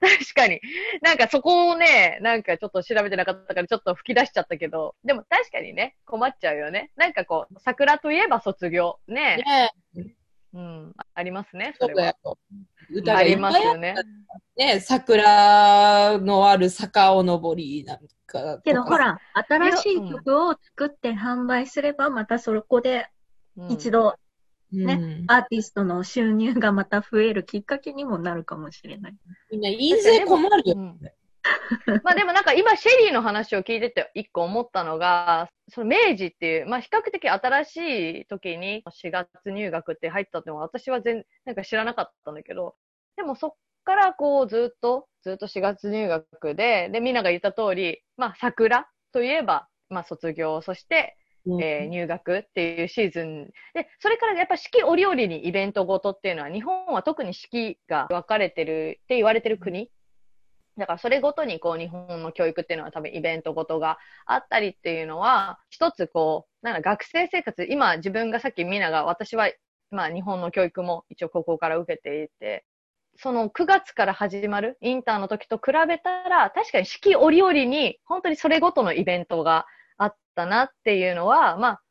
[0.00, 0.60] 確かに。
[1.02, 6.90] なんかそこをね、なんかちょっと調べてなかったから、ちょっと吹き出しちゃったけど、でも確かにね、困っちゃうよね。
[6.96, 8.98] なんかこう、桜といえば卒業。
[9.08, 9.44] ね。
[9.94, 10.14] ね
[10.54, 12.14] うん、ありますね、それは。
[12.90, 13.94] 歌がありますよね。
[14.56, 18.60] ね、桜のある坂を登りなんか。
[18.62, 23.08] けどほら、新しいうん曲を作って販売すれば、またそこで
[23.56, 24.14] うん一度
[24.70, 29.16] ねね、アーティストの収入がまた増えるきっかけにもなるかもしれない。
[29.50, 30.76] みんな印税困るよ。
[30.76, 30.98] うん
[32.04, 37.76] まあでもなんか今シェリーの話を聞いてて一個思ったのが、その明治っていう、まあ比較的新し
[38.22, 42.74] い時に4月入学って入ったってのは私は全なんか知らなかったんだけど、
[43.16, 43.54] でもそっ
[43.88, 51.62] からこうずっと、ずっと4月入学で、でみんなが言った通り、まあ桜といえば、まあ卒業、そしてうん。
[51.62, 53.46] えー入学っていうシーズン。
[53.72, 59.90] で、それからやっぱ四季折々にイベントごとっていうのは、日本は特に四季が分かれてるって言われてる国。
[60.76, 69.50] だからそれごとにこう日本の教育っていうのは多分イベントごとがあったりっていうのは、一つこう、なんか学生生活、今自分がさっきみんなが、私は
[69.90, 72.64] まあ日本の教育も一応高校から受けていて、
[73.20, 81.82] その9月から始まるインターの時と比べたら、確かに四季折々に本当にそれごとのイベントがあったなっていうのは、まあ、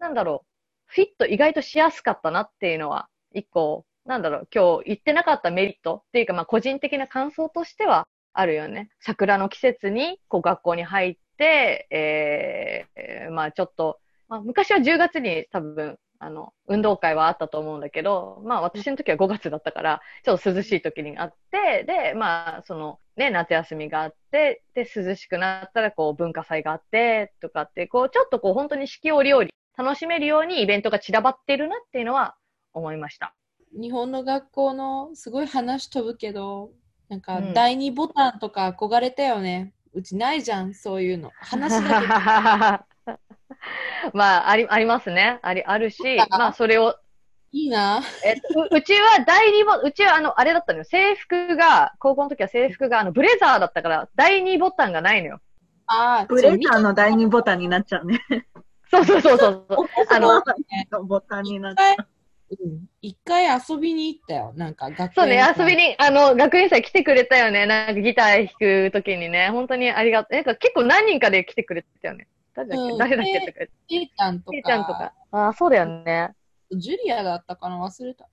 [0.00, 0.46] なんだろう、
[0.86, 8.88] フィット意外としやすかったなっていうのは、一個、なんだろう、今日言ってなかったメリットっていうか、まあ個人的な感想としてはあるよね。
[8.98, 32.36] 桜の季節にこう学校に入って、えー、まあちょっと、まあ昔は10月に多分、あの、運動会はあったと思うんだけど、まあ私の時は5月だったから、ちょっと涼しい時にあって、で、まあそのね、夏休みがあって、で、涼しくなったらこう文化祭があって、とかって、こうちょっとこう本当に四季折々楽しめるようにイベントが散らばってるなっていうのは
[32.72, 33.34] 思いました。
[33.72, 36.70] 日本の学校のすごい話飛ぶけど、
[37.08, 39.72] なんかうん第二ボタンとか憧れたよね。
[39.92, 41.30] うちないじゃん、そういうの。
[41.38, 42.86] 話だけ
[44.14, 45.38] まあ、あり、ありますね。
[45.42, 46.96] あり、あるし、あまあ、それを、
[47.52, 48.02] いいな。
[48.24, 50.84] えっと、ううちは第二ボ、うちはあの、あれだったのよ。
[50.84, 55.40] 制服が、高校の時は制服が、あの、ブレザーだったから、第二ボタンがないのよ。
[55.86, 58.20] ああ、ブレザーの第二ボタンになっちゃうね。
[58.90, 59.86] そうそうそうそうそう。
[60.10, 60.42] あの、
[61.04, 61.96] ボタンになっちゃう。
[61.98, 62.06] うん
[63.02, 64.52] 一回遊びに行ったよ。
[64.56, 67.66] なんか学そうね、遊びに、あの、学園祭来てくれたよね。
[67.66, 69.50] なんかギター弾く時にね。
[69.50, 70.34] 本当にありがとう。
[70.34, 72.28] なんか結構何人かで来てくれたよね。
[72.56, 73.40] 誰だっけ、うん誰だっけ？
[73.40, 73.52] とか。
[73.86, 75.12] ケイちゃんとけいちゃんとかか、。
[75.32, 76.32] ああ、そうだよね。
[76.72, 77.76] ジュリアだったかな？
[77.84, 78.28] 忘れた。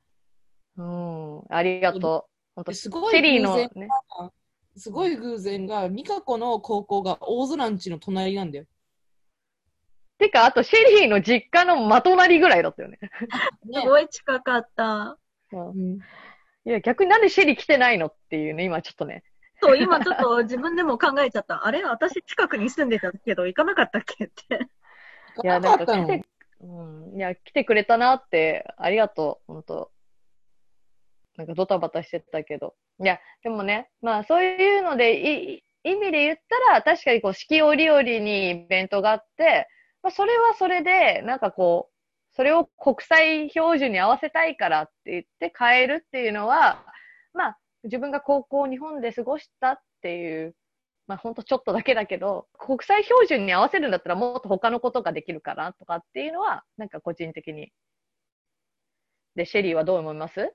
[0.77, 1.41] うん。
[1.49, 2.31] ありがとう。
[2.55, 3.87] 本当すごいシェリーの偶然ね。
[4.75, 8.65] すごい偶然が、ミカコの高校が大空んちの隣なんだよ。
[10.17, 12.97] てか、あと、シェリーの実家のま隣ぐらいだったよね。
[13.01, 15.17] ねすごい近かった。
[15.51, 15.99] うん
[16.65, 18.07] いや、逆になんでシェリー来てないの？
[18.07, 19.23] っていうね、今ちょっとね。
[19.63, 21.63] そう、今ちょっと自分でも考えちゃった。
[21.65, 21.83] あれ？
[21.83, 24.67] 私近くに住んでたけど行かなかったっけって。
[25.43, 26.23] いや、なんか来て、
[26.61, 26.65] う
[27.15, 27.17] ん。
[27.17, 29.91] いや、来てくれたなって、ありがとう、本当
[31.37, 32.75] なんかドタバタしてたけど。
[32.99, 39.67] いや、でもね、まあそういうので、い意味で言ったら、確かにこう、四季折々にイベントがあって、
[40.03, 46.83] まあそれはそれで、なんかこう、それを国際標準に合わせたいからって言って変えるっていうのは、
[47.33, 50.55] まあ自分が高校を日本で過ごしたっていう、
[51.07, 57.71] まあほんとちょっとだけだけど、国際標準に合わせるんだったらもっと他のことができるかなとかっていうのは、なんか個人的に。
[59.35, 60.53] で、シェリーはどう思います？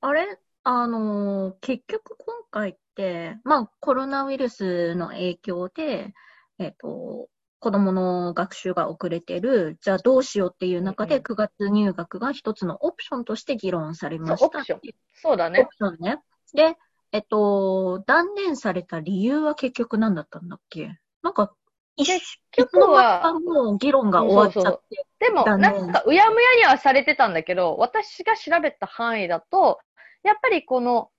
[0.00, 0.38] あれ？
[0.64, 6.12] あのー結局今回って、まあコロナウイルスの影響で、
[6.58, 7.28] えっと、
[7.60, 14.36] 子供の学習が遅れてる、じゃあどうしようっていう中で9月入学が一つのオプションとして議論されました。
[14.38, 14.80] そうオプション
[15.14, 15.76] そうだオねプ。
[15.76, 16.18] ションね。
[16.54, 16.76] で、
[17.12, 20.98] えっと、断念された理由は結局何だったんだっけ？
[21.22, 21.52] なんか、
[21.96, 25.04] 一結い局はもう議論が終わっちゃって。
[25.18, 29.80] でも、なんか、うやむやにはされてたんだけど、私が調べた範囲だと、
[30.22, 31.10] やっぱりこの、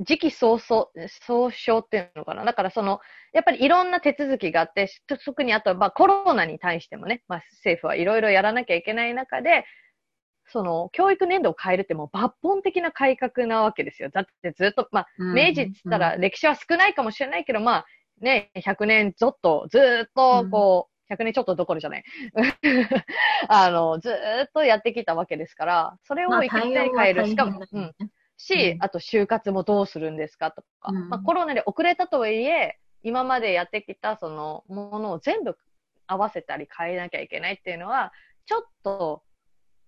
[0.00, 2.44] 時期尚早、総称っていうのかな？
[2.44, 3.00] だからその、
[3.32, 4.88] やっぱりいろんな手続きがあって、
[5.24, 9.64] 特にあとはまあコロナに対してもね、まあ政府はいろいろやらなきゃいけない中で、
[10.48, 14.10] その、教育年度を変えるってもう抜本的な改革なわけですよ。
[14.10, 17.86] だってずっと、まあ、明治っつったら歴史は少ないかもしれないけど、まあ、
[18.20, 22.04] ね、100年ちょっと、ずーっと、こう、100年ちょっとどころじゃない。
[23.48, 27.26] あの、ずーっとやってきたわけですから、それをまあいきなり変える。
[27.26, 27.82] しかも、うん。
[27.98, 35.58] ねし、うんあと就活もどうするんですかとか、うんまあコロナで遅れたとはいえ、今までやってきたそのものを全部
[36.06, 38.12] 合わせたり変えなきゃいけないっていうのは、
[38.46, 39.22] ちょっと、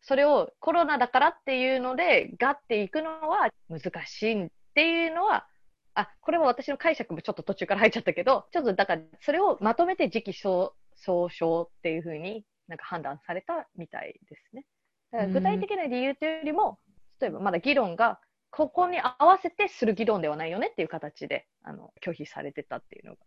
[0.02, 5.46] それをコロナだからっていうので、ガッていくのは難しいっていうのは、
[5.94, 14.64] あ、これも私の解釈もちょっと途中から入っちゃったけど、ちょっとだから、それをまとめて時期総総称っていうふうになんか判断されたみたいですね。
[15.12, 16.78] だから具体的な理由というよりも、
[17.20, 18.20] 例えばまだ議論が
[18.50, 23.18] ここに合わせてする議論ではないよねっていう形であの拒否されてたっていうのが。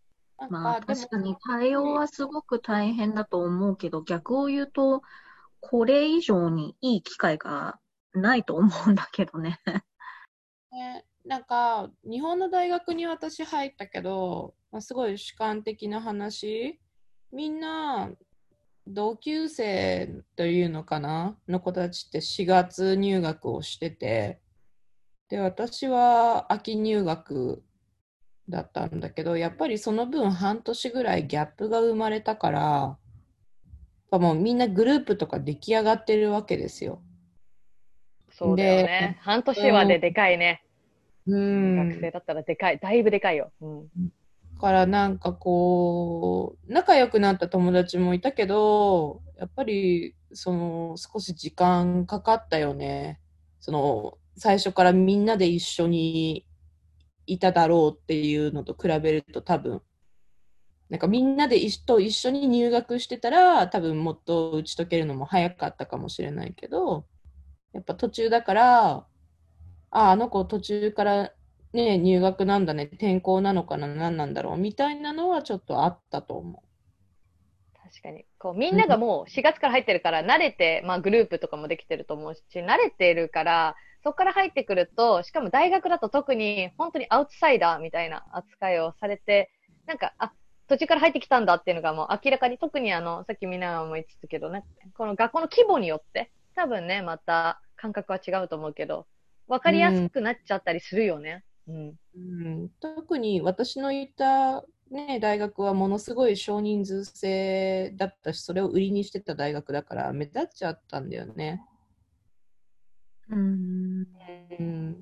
[0.50, 5.02] まあ確かに対応はすごく大変だと思うけど、逆を言うと、
[5.66, 7.80] これ以上にいい機会が
[8.14, 9.60] ないと思うんだけどね。
[10.72, 16.80] ね、なんか日本の大学に私入ったけど、まあ、すごい主観的な話。
[17.32, 18.12] みんな
[18.86, 21.38] 同級生というのかな？
[21.48, 24.42] の子たちって4月入学をしてて。
[25.30, 27.64] で私は秋入学
[28.50, 32.98] だったんだけどやっぱりその分半年ぐらいギャップが生まれたから
[34.14, 37.02] ぱもうみんなグループとか出来上がってるわけですよ。
[38.32, 39.18] そうだよね。
[39.22, 40.64] 半年はででかいね。
[41.26, 41.90] うん。
[41.90, 42.78] 学生だったらでかい。
[42.78, 43.52] だいぶでかいよ。
[43.62, 43.82] うん。
[43.86, 53.20] だからなんかこう、仲良くなった友達もいたけど、やっぱりその少し時間かかったよね。
[53.60, 56.46] その最初からみんなで一緒に
[57.26, 59.82] いただろうっていうのと比べると多分、
[60.94, 67.08] なんかみんなで一と一緒に入学してたら多分もっと打ち解けるのも早かったかもしれないけど、
[67.74, 69.08] やっぱ途中だから、
[69.90, 71.32] あ、あの子途中から
[71.74, 76.62] ね、入学なんだね、転校なのかな、何なんだろう、みたいなのはちょっとあったと思
[77.84, 78.26] 確かに。
[78.38, 89.50] こう、みんながもう4月から入ってるから、慣れて、まあグループとかもできてると思うし、慣れてるから、そこから入ってくると、しかも大学だと特に本当にアウトサイダーみたいな扱いをされて、
[89.88, 90.32] なんか、あ、
[90.68, 99.08] 途中から入ってきたんだっていうのがもう明らかに、特にあの、さっきみんなも言ってたけどね、この学校の規模によって、多分ね、また感覚は違うと思うけど、
[99.48, 101.44] わかりやすくなっちゃったりするよね。
[101.68, 101.90] うん。
[101.90, 101.96] う。
[102.16, 111.62] うん、特に私の行った、ね、大学はものすごい少人数制だったし、それを売りにしてた大学だから目立っちゃったんだよね。
[113.30, 114.08] うん。
[114.60, 115.02] うん、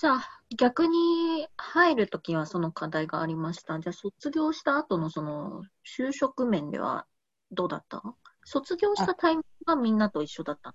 [0.00, 3.78] じゃあ、逆に入るときはその課題がありました。
[3.80, 7.04] じゃあ、卒業した後のその就職面では
[7.50, 8.02] どうだった？
[8.44, 10.74] 卒業したタイミングがみんなと一緒だった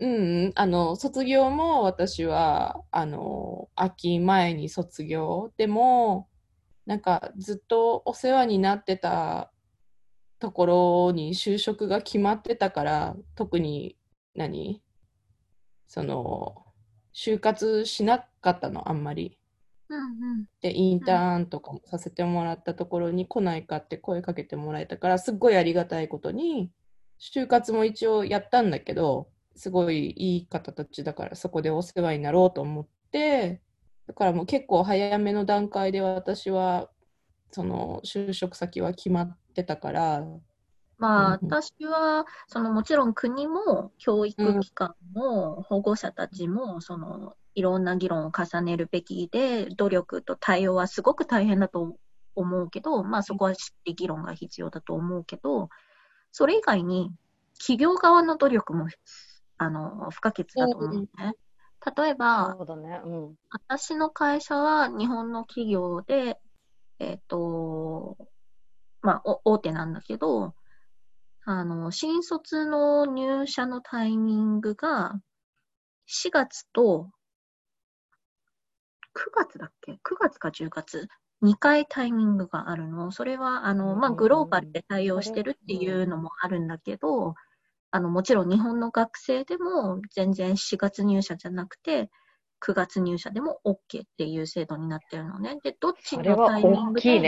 [0.00, 0.10] うん
[0.46, 5.52] うん、あの、卒業も私は、あの、秋前に卒業。
[5.56, 6.28] でも、
[6.86, 9.52] なんかずっとお世話になってた
[10.40, 13.96] ところに就職が決まってたから、特に
[14.34, 14.82] 何？
[15.86, 16.63] その、
[17.14, 19.38] 就活しなかったの、あんまり。
[19.88, 20.02] うんう
[20.42, 20.44] ん。
[20.60, 26.70] で、インターンとかもさせてもらったところに来ないかって声かけてもらえたから、すっごいありがたいことに、
[27.20, 33.62] 就活も一応やったんだけど、すごいいい方たちだから、そこでお世話になろうと思って、
[34.08, 36.90] だからもう結構早めの段階で私は、
[37.52, 40.26] その就職先は決まってたから、
[41.04, 51.98] まあ、私は、そのもちろん国も教育機関も保護者たちも、そのいろんな議論を重ねるべきで、努力と対応はすごく大変だと
[52.34, 55.68] 思うけど、まあそこはしっかり議論が必要だと思うけど、
[56.32, 57.12] それ以外に
[57.58, 58.88] 企業側の努力も
[59.58, 61.08] あの不可欠だと思うね。
[61.98, 63.02] 例えば、ね。
[63.04, 63.34] うん。
[63.50, 66.38] 私の会社は日本の企業で、
[66.98, 68.16] えっ、と、
[69.02, 70.54] まあ、お大手なんだけど、
[71.46, 75.14] あの、新卒の入社のタイミングが
[76.06, 77.10] 4月と
[79.14, 81.08] 9月だっけ ?9 月か10月
[81.42, 83.12] ？2回タイミングがあるの。
[83.12, 87.34] それは、あの、まあ、うんグローバルで対応してるっていうのもあるんだけど、
[87.90, 92.10] あの、もちろん日本の学生でも全然4月入社じゃなくて、
[92.60, 93.76] 9月入社でも OK っ
[94.16, 95.58] ていう制度になってるのね。
[95.62, 97.20] で、どっちのタイミング大きい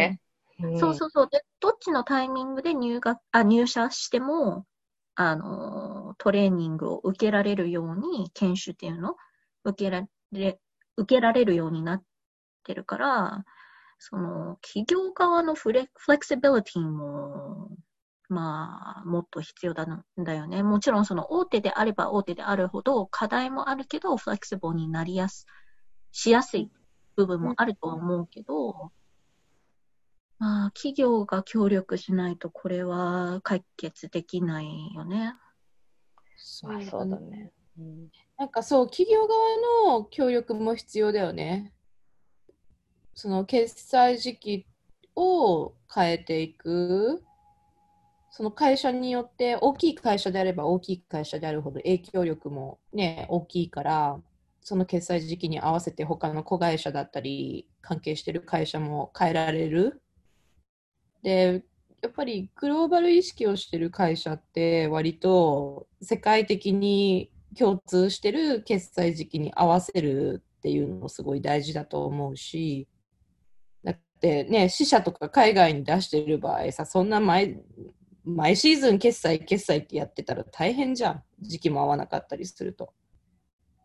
[0.74, 1.28] そうそうそう。
[1.30, 4.66] で、どっちのタイミングで入学、あ、入社しても、
[5.14, 9.16] あの、トレーニングを受けられるように、研修っていうの？
[9.64, 10.60] 受けられ、
[10.96, 12.02] 受けられるようになっ
[12.64, 13.44] てるから、
[13.98, 17.70] その、企業側のフレフレキシビリティも、
[18.28, 20.62] まあ、もっと必要だなだよね。
[20.62, 25.46] もちろん、その大手であれば大手であるほど課題もあるけど、フレキシブルになりやす、
[26.12, 26.70] しやすい
[27.16, 28.90] 部分もあるとは思うけど、
[30.38, 35.34] まあ、企業が協力しないとこれは解決できないよね。
[36.36, 37.52] そまあそうだね。
[37.78, 38.08] うん
[38.38, 41.72] なんかそう、企業側の協力も必要だよね。
[43.14, 44.66] その決済時期
[45.14, 47.24] を変えていく。
[48.30, 54.20] その会社によって、大きい会社であれば大きい会社であるほど影響力もね、大きいから、
[54.60, 60.02] その決済時期に合わせて他の子会社だったり、関係してる会社も変えられる。
[61.26, 61.64] で、
[62.02, 72.86] やっぱりグローバル意識をしてる会社って割と世界的に共通してる決済時期に合わせるっていうのもすごい大事だと思うし、
[73.82, 77.60] だってね、支社とか海外に出してる場合さ、そんな毎
[78.24, 81.22] 毎シーズン決済決済ってやってたら大変じゃん。
[81.40, 82.94] 時期も合わなかったりすると。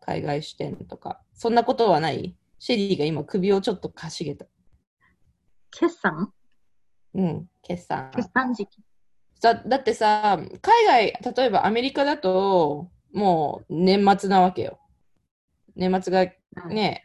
[0.00, 1.20] 海外支店とか。
[1.34, 4.46] そんなことはないシェリーが今首をちょっとかしげた。
[5.72, 6.32] 決算？
[7.14, 8.10] うん、決算。
[8.14, 8.78] 決算時期。
[9.40, 14.78] だだってさ、海外、例えばアメリカだと、もう年末なわけよ。
[15.74, 16.32] 年末が
[16.68, 17.04] ね、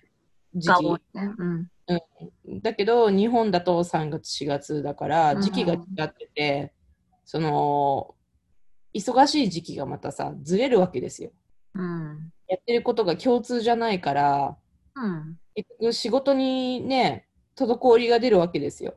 [0.53, 1.17] 時が多い期。
[1.19, 1.33] ね。
[1.37, 2.61] うん。
[2.61, 6.73] だけど、日本だと3月、4月だから、うん時期が違ってて、
[7.25, 8.15] その、
[8.93, 11.31] 忙しい時期がまたさ、ずれるわけですよ。
[11.73, 12.31] うん。
[12.47, 14.57] やってることが共通じゃないから、
[14.95, 15.39] うん。
[15.55, 18.95] 結局仕事にね、滞りが出るわけですよ。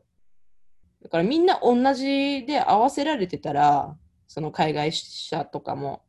[1.02, 3.96] だからみんな同じで合わせられてたら、
[4.26, 6.02] その海外支社とかも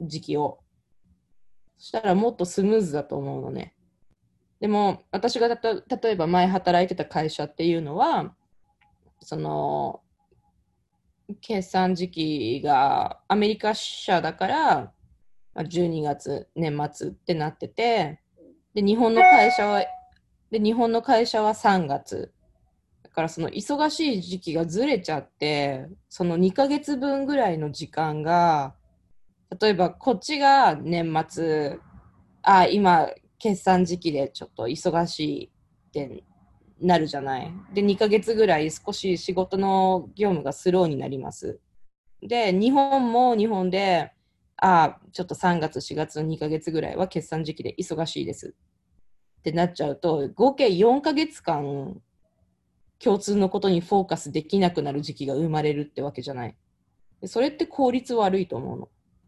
[0.00, 0.60] 時期を。
[1.76, 3.74] そしたらもっとスムーズだと思うのね。
[4.60, 8.34] でも私がたと例えば前働いてた会社っていうのは、
[9.20, 10.00] その、
[11.40, 14.92] 決算時期がアメリカ支社だから、
[15.56, 18.20] 12月年末ってなってて、
[18.74, 19.84] で、日本の会社は、
[20.50, 22.32] で、日本の会社は3月。
[23.12, 28.74] からその忙しい時期がずれちゃって、その2ヶ月分ぐらいの時間が、
[29.60, 31.78] 例えばこっちが年末、
[32.42, 33.08] あ、今、
[33.38, 35.50] 決算時期でちょっと忙しい
[35.88, 36.22] って
[36.80, 37.52] なるじゃない。
[37.74, 41.60] で、2ヶ月ぐらい少し仕事の業務がスローになります。
[42.22, 44.12] で、日本も日本で、
[44.56, 48.54] あ、ちょっと3月、4月の2ヶ月ぐらいは決算時期で忙しいです。
[49.40, 52.00] ってなっちゃうと、合計4ヶ月間、
[53.02, 56.56] 共通のことにフォーカスできなくなる時期が生まれるってわけじゃない。
[57.20, 58.78] でそれって効率悪いと思う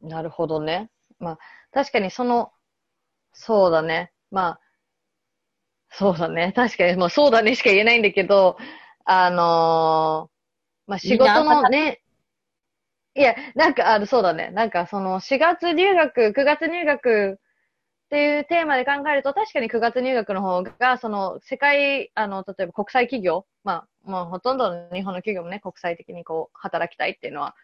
[0.02, 0.08] の。
[0.08, 0.90] なるほどね。
[1.18, 1.38] まあ、
[1.72, 2.52] 確かにその、
[3.32, 4.12] そうだね。
[4.30, 4.60] まあ、
[5.90, 6.52] そうだね。
[6.54, 8.56] 確かに、もうそうだねしか言えないんだけど、
[9.04, 10.34] あのー
[10.86, 12.02] まあ仕事のね、
[13.16, 14.50] いや、なんか、あの、そうだね。
[14.50, 17.40] なんか、その、4月入学、9月入学
[18.14, 27.56] っていうテーマで考えると、確かに9月入学の方が、その、世界、あの、例えば国際企業、まあ、もうほとんどの日本の企業もね、国際的にこう、働きたいっていうのは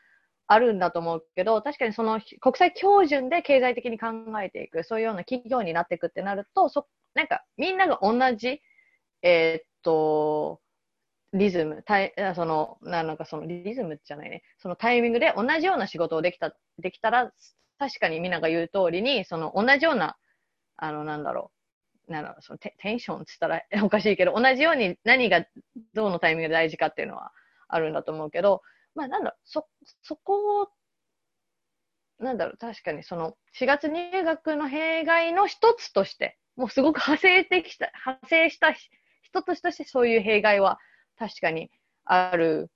[0.49, 4.09] あるんだと思うけど、確かにその、国際標準で経済的に考
[4.43, 8.61] えていく、そういうような企業になっていくってなると、そ、なんか、みんなが同じ、
[9.23, 10.61] えーっと、
[11.33, 14.43] リズム、タイその、なんかそのリズムじゃないね。
[14.59, 17.33] そのタイミングで同じような仕事をできた、できたら、
[17.79, 20.17] 確かにみんなが言う通りに、その同じような、
[20.81, 21.53] あの、なんだろ
[22.09, 22.13] う。
[22.13, 25.47] なんだろう、そのテテンションって言ったら おかしいけど、同じように何が
[25.95, 27.33] どうのタイミングで大事かっていうのは
[27.69, 28.63] あるんだと思うけど、
[28.95, 29.69] まあなんだろう、そ、
[30.03, 30.69] そこを、
[32.19, 40.79] なんだろう、確かにその4月入学の弊害の一つとして、もうすごく派生できた、派生した一つとしてそういう弊害は
[41.19, 41.71] 確かに
[42.05, 42.71] ある。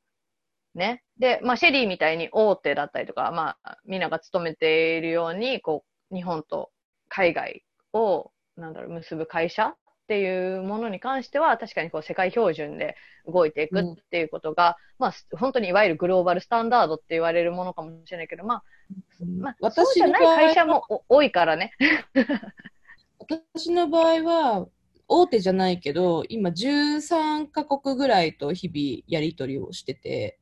[0.74, 1.02] ね。
[1.18, 6.72] で、まあ、シェリーみたいに大手だったりとか、まあ、みんなが勤めているように、こう、日本と
[7.08, 7.64] 海外
[7.94, 9.76] を、なんだろう、結ぶ会社っ
[10.06, 18.62] ていうものに関しては、確かにこう、世界標準で動いていくっていうことが、まあ、本当にいわゆるグローバルスタンダードって言われるものかもしれないけど、まあ、
[19.40, 21.72] まあ、そうじゃない会社もお多いからね。
[23.18, 24.66] 私の場合は、
[25.06, 30.38] 大手じゃないけど、今13カ国ぐらいと日々やり取りをしてて、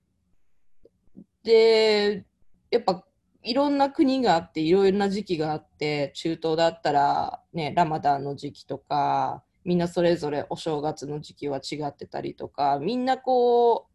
[1.43, 2.25] で、
[2.71, 3.05] やっぱ
[3.43, 13.93] いろんな国があって、いろいろな時期があって、中東だったらね、ラマダンの時期とか、みんなそれぞれお正月の時期は違ってたりとか、みんなこう、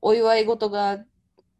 [0.00, 0.98] お祝い事が、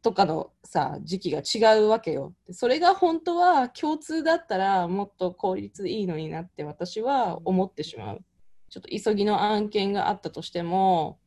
[0.00, 2.34] とかのさ、時期が違うわけよ。
[2.50, 8.24] それが本当は共通だったらもっと効率いいのになって私は思ってしまう。
[8.70, 11.18] ちょっと急ぎの案件があったとしても、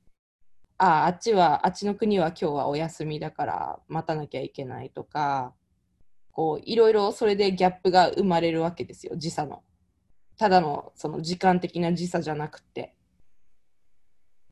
[0.77, 5.53] ああ、あっちは、あっちの国は今日はお休みだから待たなきゃいけないとか、
[6.31, 9.63] こう、いろいろそれでギャップが生まれるわけですよ、時差の。
[10.37, 12.95] ただの、その時間的な時差じゃなくて。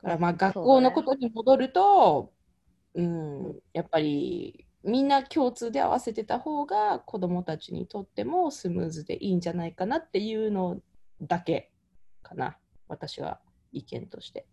[0.02, 2.32] だからまあ、学校のことに戻ると、
[2.94, 10.80] う,、ん、やっぱり、みんな共通で合わせてた方が子供たちにとってもスムーズでいいんじゃないかなっていうの
[11.22, 11.72] だけ
[12.24, 12.58] かな。
[12.88, 13.40] 私は
[13.74, 14.48] 意見として。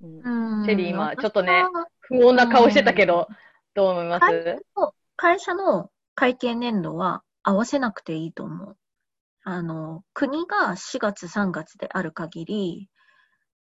[0.00, 1.64] うん、シェリー今、ちょっとね、
[2.00, 3.28] 不穏な顔してたけど、
[3.74, 4.56] どう思います？
[5.16, 8.76] 会社の会計年度は合わせなくていいと思う。
[9.44, 12.90] あの、国が4月3月である限り、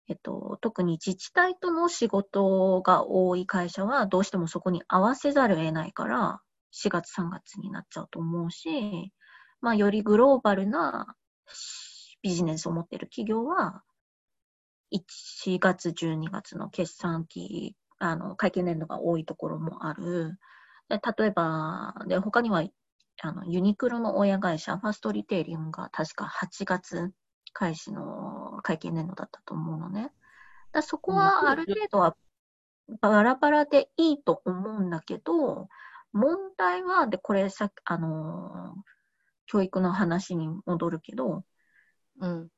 [0.07, 6.41] えっと、特に自治体との仕事が多い会社はどうしてもそこに合わせざるを得ないから、
[6.71, 9.11] 4月3月になっちゃうと思うし、
[9.61, 11.15] まあ、よりグローバルな
[12.21, 13.83] ビジネスを持っている企業は、
[14.91, 20.37] 1月、12月の決算期、あの、会計年度が多いところもある。
[20.91, 22.63] で例えば、で、他には、
[23.21, 27.13] あの、ユニクロの親会社、ファーストリテイリングが確か8月
[27.53, 30.11] 開始の会計年度だったと思うのね。
[30.73, 32.15] だそこはある程度は
[32.99, 35.69] バラバラでいいと思うんだけど、
[36.11, 38.75] 問題は、で、これさ、あの、
[39.45, 41.45] 教育の話に戻るけど、
[42.19, 42.49] うん、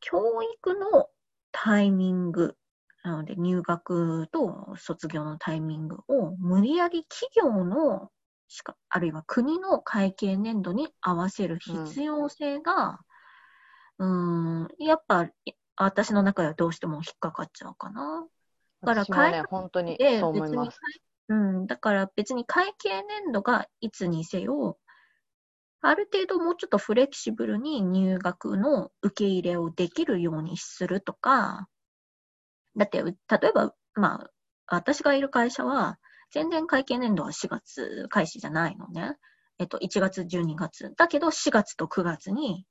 [0.00, 1.08] 教育の
[1.50, 2.56] タイミング、
[3.02, 8.10] なので入学と卒業のタイミングを無理やり企業の
[8.52, 13.00] しか、あるいは国の会計年度に合わせる必要性が、
[13.98, 15.28] うーん、やっぱ、
[15.76, 18.26] 私の中ではどうしても引っかかっちゃうかな。
[18.82, 20.78] だから私もね会、本当にで、そう思います。
[21.28, 24.78] うん、だから別に会計年度がいつにせよ、
[25.80, 31.68] ある程度もうちょっとフレキシブルに入学の受け入れをできるようにするとか、
[32.76, 33.12] だって、例
[33.48, 34.30] えば、まあ、
[34.68, 35.98] 私がいる会社は、
[36.30, 39.16] 全然会計年度は4月開始じゃないのね。
[39.58, 40.94] えっと、1月、12月。
[40.96, 42.66] だけど、4月と9月に、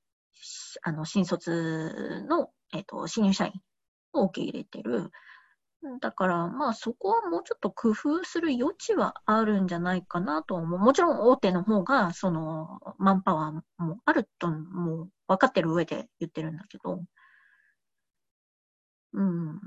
[0.84, 3.54] あの、新卒の、えっと、新入社員
[4.14, 5.12] を受け入れてる。
[6.02, 10.80] だから、まあそこはもうちょっと工夫する余地はあるんじゃないかなと思う。
[10.80, 17.04] もちろん大手の方が、その、マンパワーもあると、もう分かってる上で言ってるんだけど。
[19.14, 19.60] うん。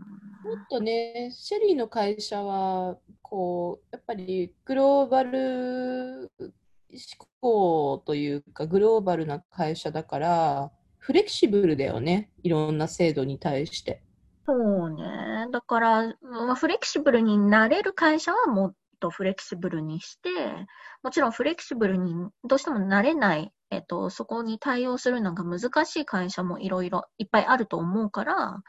[0.44, 6.50] もっとね、シェリーの会社は、こう、やっぱりグローバル思
[7.40, 14.02] 考というか、グローバルな会社だから、フレキシブルだよね、いろんな制度に対して。
[14.46, 15.48] そうね。
[15.50, 20.28] だから、まあ、フレキシブルになれる会社はもっとフレキシブルにして、
[21.02, 22.14] もちろんフレキシブルに
[22.44, 28.62] どうしてもなれない、えっと、そこに対応するのが難しい会社もいろいろいっぱいあると思うから、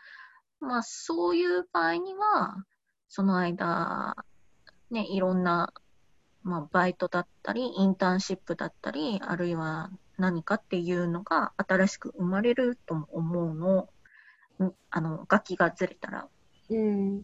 [0.59, 2.63] まあ、そういう場合には、
[3.07, 4.15] その間、
[4.91, 5.73] ね、いろんな、
[6.43, 13.89] まあ、バイトだったり、インターンシップだったり、あるいは何かっていうのが新しく生まれるとも思うの。
[14.63, 16.27] んあの、楽器がずれたら。
[16.69, 17.23] うん。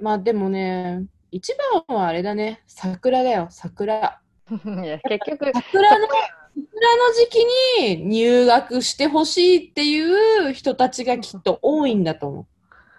[0.00, 1.54] まあでもね、一
[1.88, 4.20] 番はあれだね、桜だよ、桜。
[4.50, 7.44] いや結局、桜の、桜の時期
[7.86, 12.46] に入学してほしいっていう人たちがきっと多いんだと思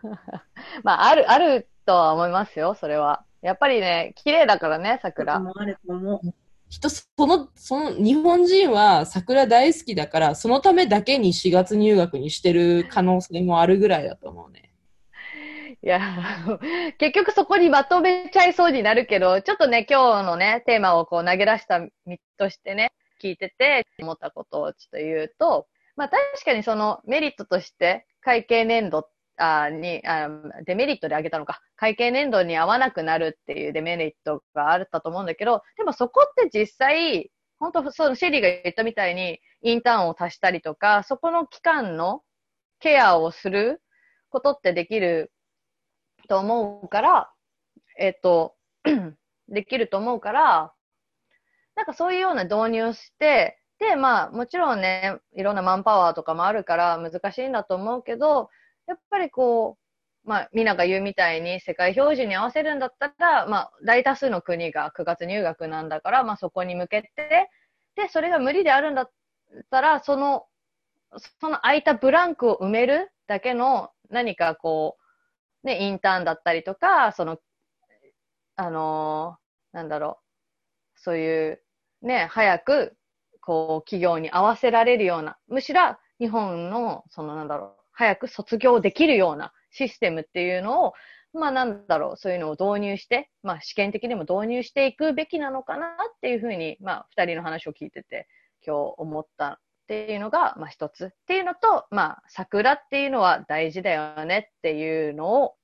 [0.83, 3.25] まあ、ある、あるとは思いますよ、それは。
[3.41, 5.39] やっぱりね、綺麗だからね、桜。
[5.39, 6.27] もあると思う。
[6.27, 6.33] う。
[6.69, 14.71] 人、その、その、日本人は桜大好きだから、そのためだけに4月入学にしてる可能性もあるぐらいだと思うね。
[15.83, 15.99] いや、
[16.97, 30.29] 結局そこにまとめちゃいそうになるけど、ちょっとね、今日のね、テーマをこう投げ出した身としてね、聞いてて思ったことをちょっと言うと、まあ確かにそのメリットとして会計年度あにあ、
[30.65, 42.21] デメリットで挙げたのか、会計年度に合わなくなるっていうデメリットがあったと思うんだけど、でもそこって実際、本当そのシェリーが言ったみたいにインターンを足したりとか、そこの期間の
[42.79, 43.81] ケアをする
[44.29, 45.31] ことってできる
[46.27, 47.31] と思うから、
[47.97, 48.55] えっ、と、
[49.49, 50.73] できると思うから、
[51.75, 58.49] なんかそういうような導入して、で、まあもちろんね、いろんなマンパワーとかもあるから難しいんだと思うけど、
[58.87, 59.77] やっぱりこ
[60.25, 67.49] う、まあみなが言うみたいに世界標準に合わせるんだったら、まあ大多数の国が9月入学なんだから、まあそこに向けて、
[67.95, 69.11] で、それが無理であるんだっ
[69.71, 70.45] たら、その、
[71.39, 74.97] その空いたブランクを埋めるだけの何かこ
[75.63, 77.39] う、ね、インターンだったりとか、その、
[78.55, 79.43] あのー
[79.77, 80.19] なんだろ
[80.95, 81.63] う、そういう、
[82.03, 82.97] ね、早く、
[83.41, 90.93] こう、企業に合わせられるような、むしろ日本の、その、なんだろう、早く卒業できるようなシステムっていうのを、
[91.33, 98.27] まあなんだろう、そういうのを導入して、まあ試験的にも導入していくべきなのかなっていうふうに、まあ二人の話を聞いてて、
[98.65, 101.05] 今日思ったっていうのが、まあ一つ。
[101.05, 105.55] っていうのと、まあ桜っていうのは大事だよねっていうのを、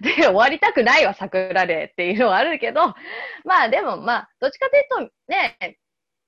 [0.00, 2.94] で、終わりたくないわ、桜でっていうのはあるけど、
[3.44, 5.78] まあでもまあ、どっちかというとね、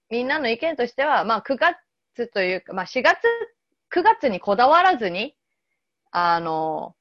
[0.08, 3.18] みんなの意見としては、まあ9月というか、まあ4月、
[3.94, 5.35] 9月にこだわらずに、
[6.10, 6.96] あの、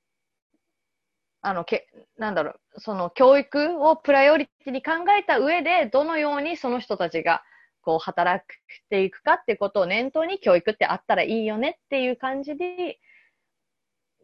[1.41, 1.87] あの、け、
[2.17, 7.43] なんだろう、その教育をプライオリティに考えた上で、どのようにその人たちが、
[7.81, 8.55] こう、働くっ
[8.89, 12.99] ていくかってことを念頭に教育ってあったらいいよねっていう感じで、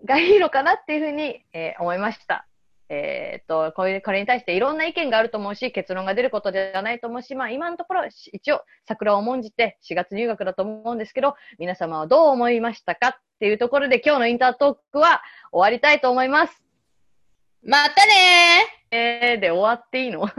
[0.04, 2.48] がいいのかなっていうふうに、えー思いました。
[2.94, 15.22] えーっと、これ、これに対していろんな意見があると思うし、結論が出ることではないと思うし、まあ今のところ、し一応、桜を重んじて4月入学だと思うんですけど、皆様はどう思いましたかっていうところで今日のインタートークは
[15.54, 16.62] 終わりたいと思います。
[17.64, 20.28] またねーえー、で終わっていいの？
[20.28, 20.36] 終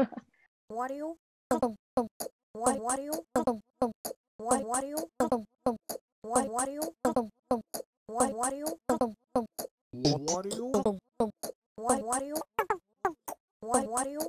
[0.69, 1.17] わるよ。
[1.49, 1.59] 終
[2.55, 3.13] わ終わるよ。
[4.39, 4.99] 終わるよ。
[6.23, 6.51] 終わるよ。
[6.51, 6.83] 終わるよ。
[8.09, 8.67] 終わるよ。
[8.87, 8.99] 終
[10.13, 11.62] わ終わるよ。
[11.75, 12.05] 終わ終
[13.89, 14.21] わるよ。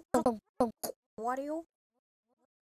[1.17, 1.65] 終わるよ。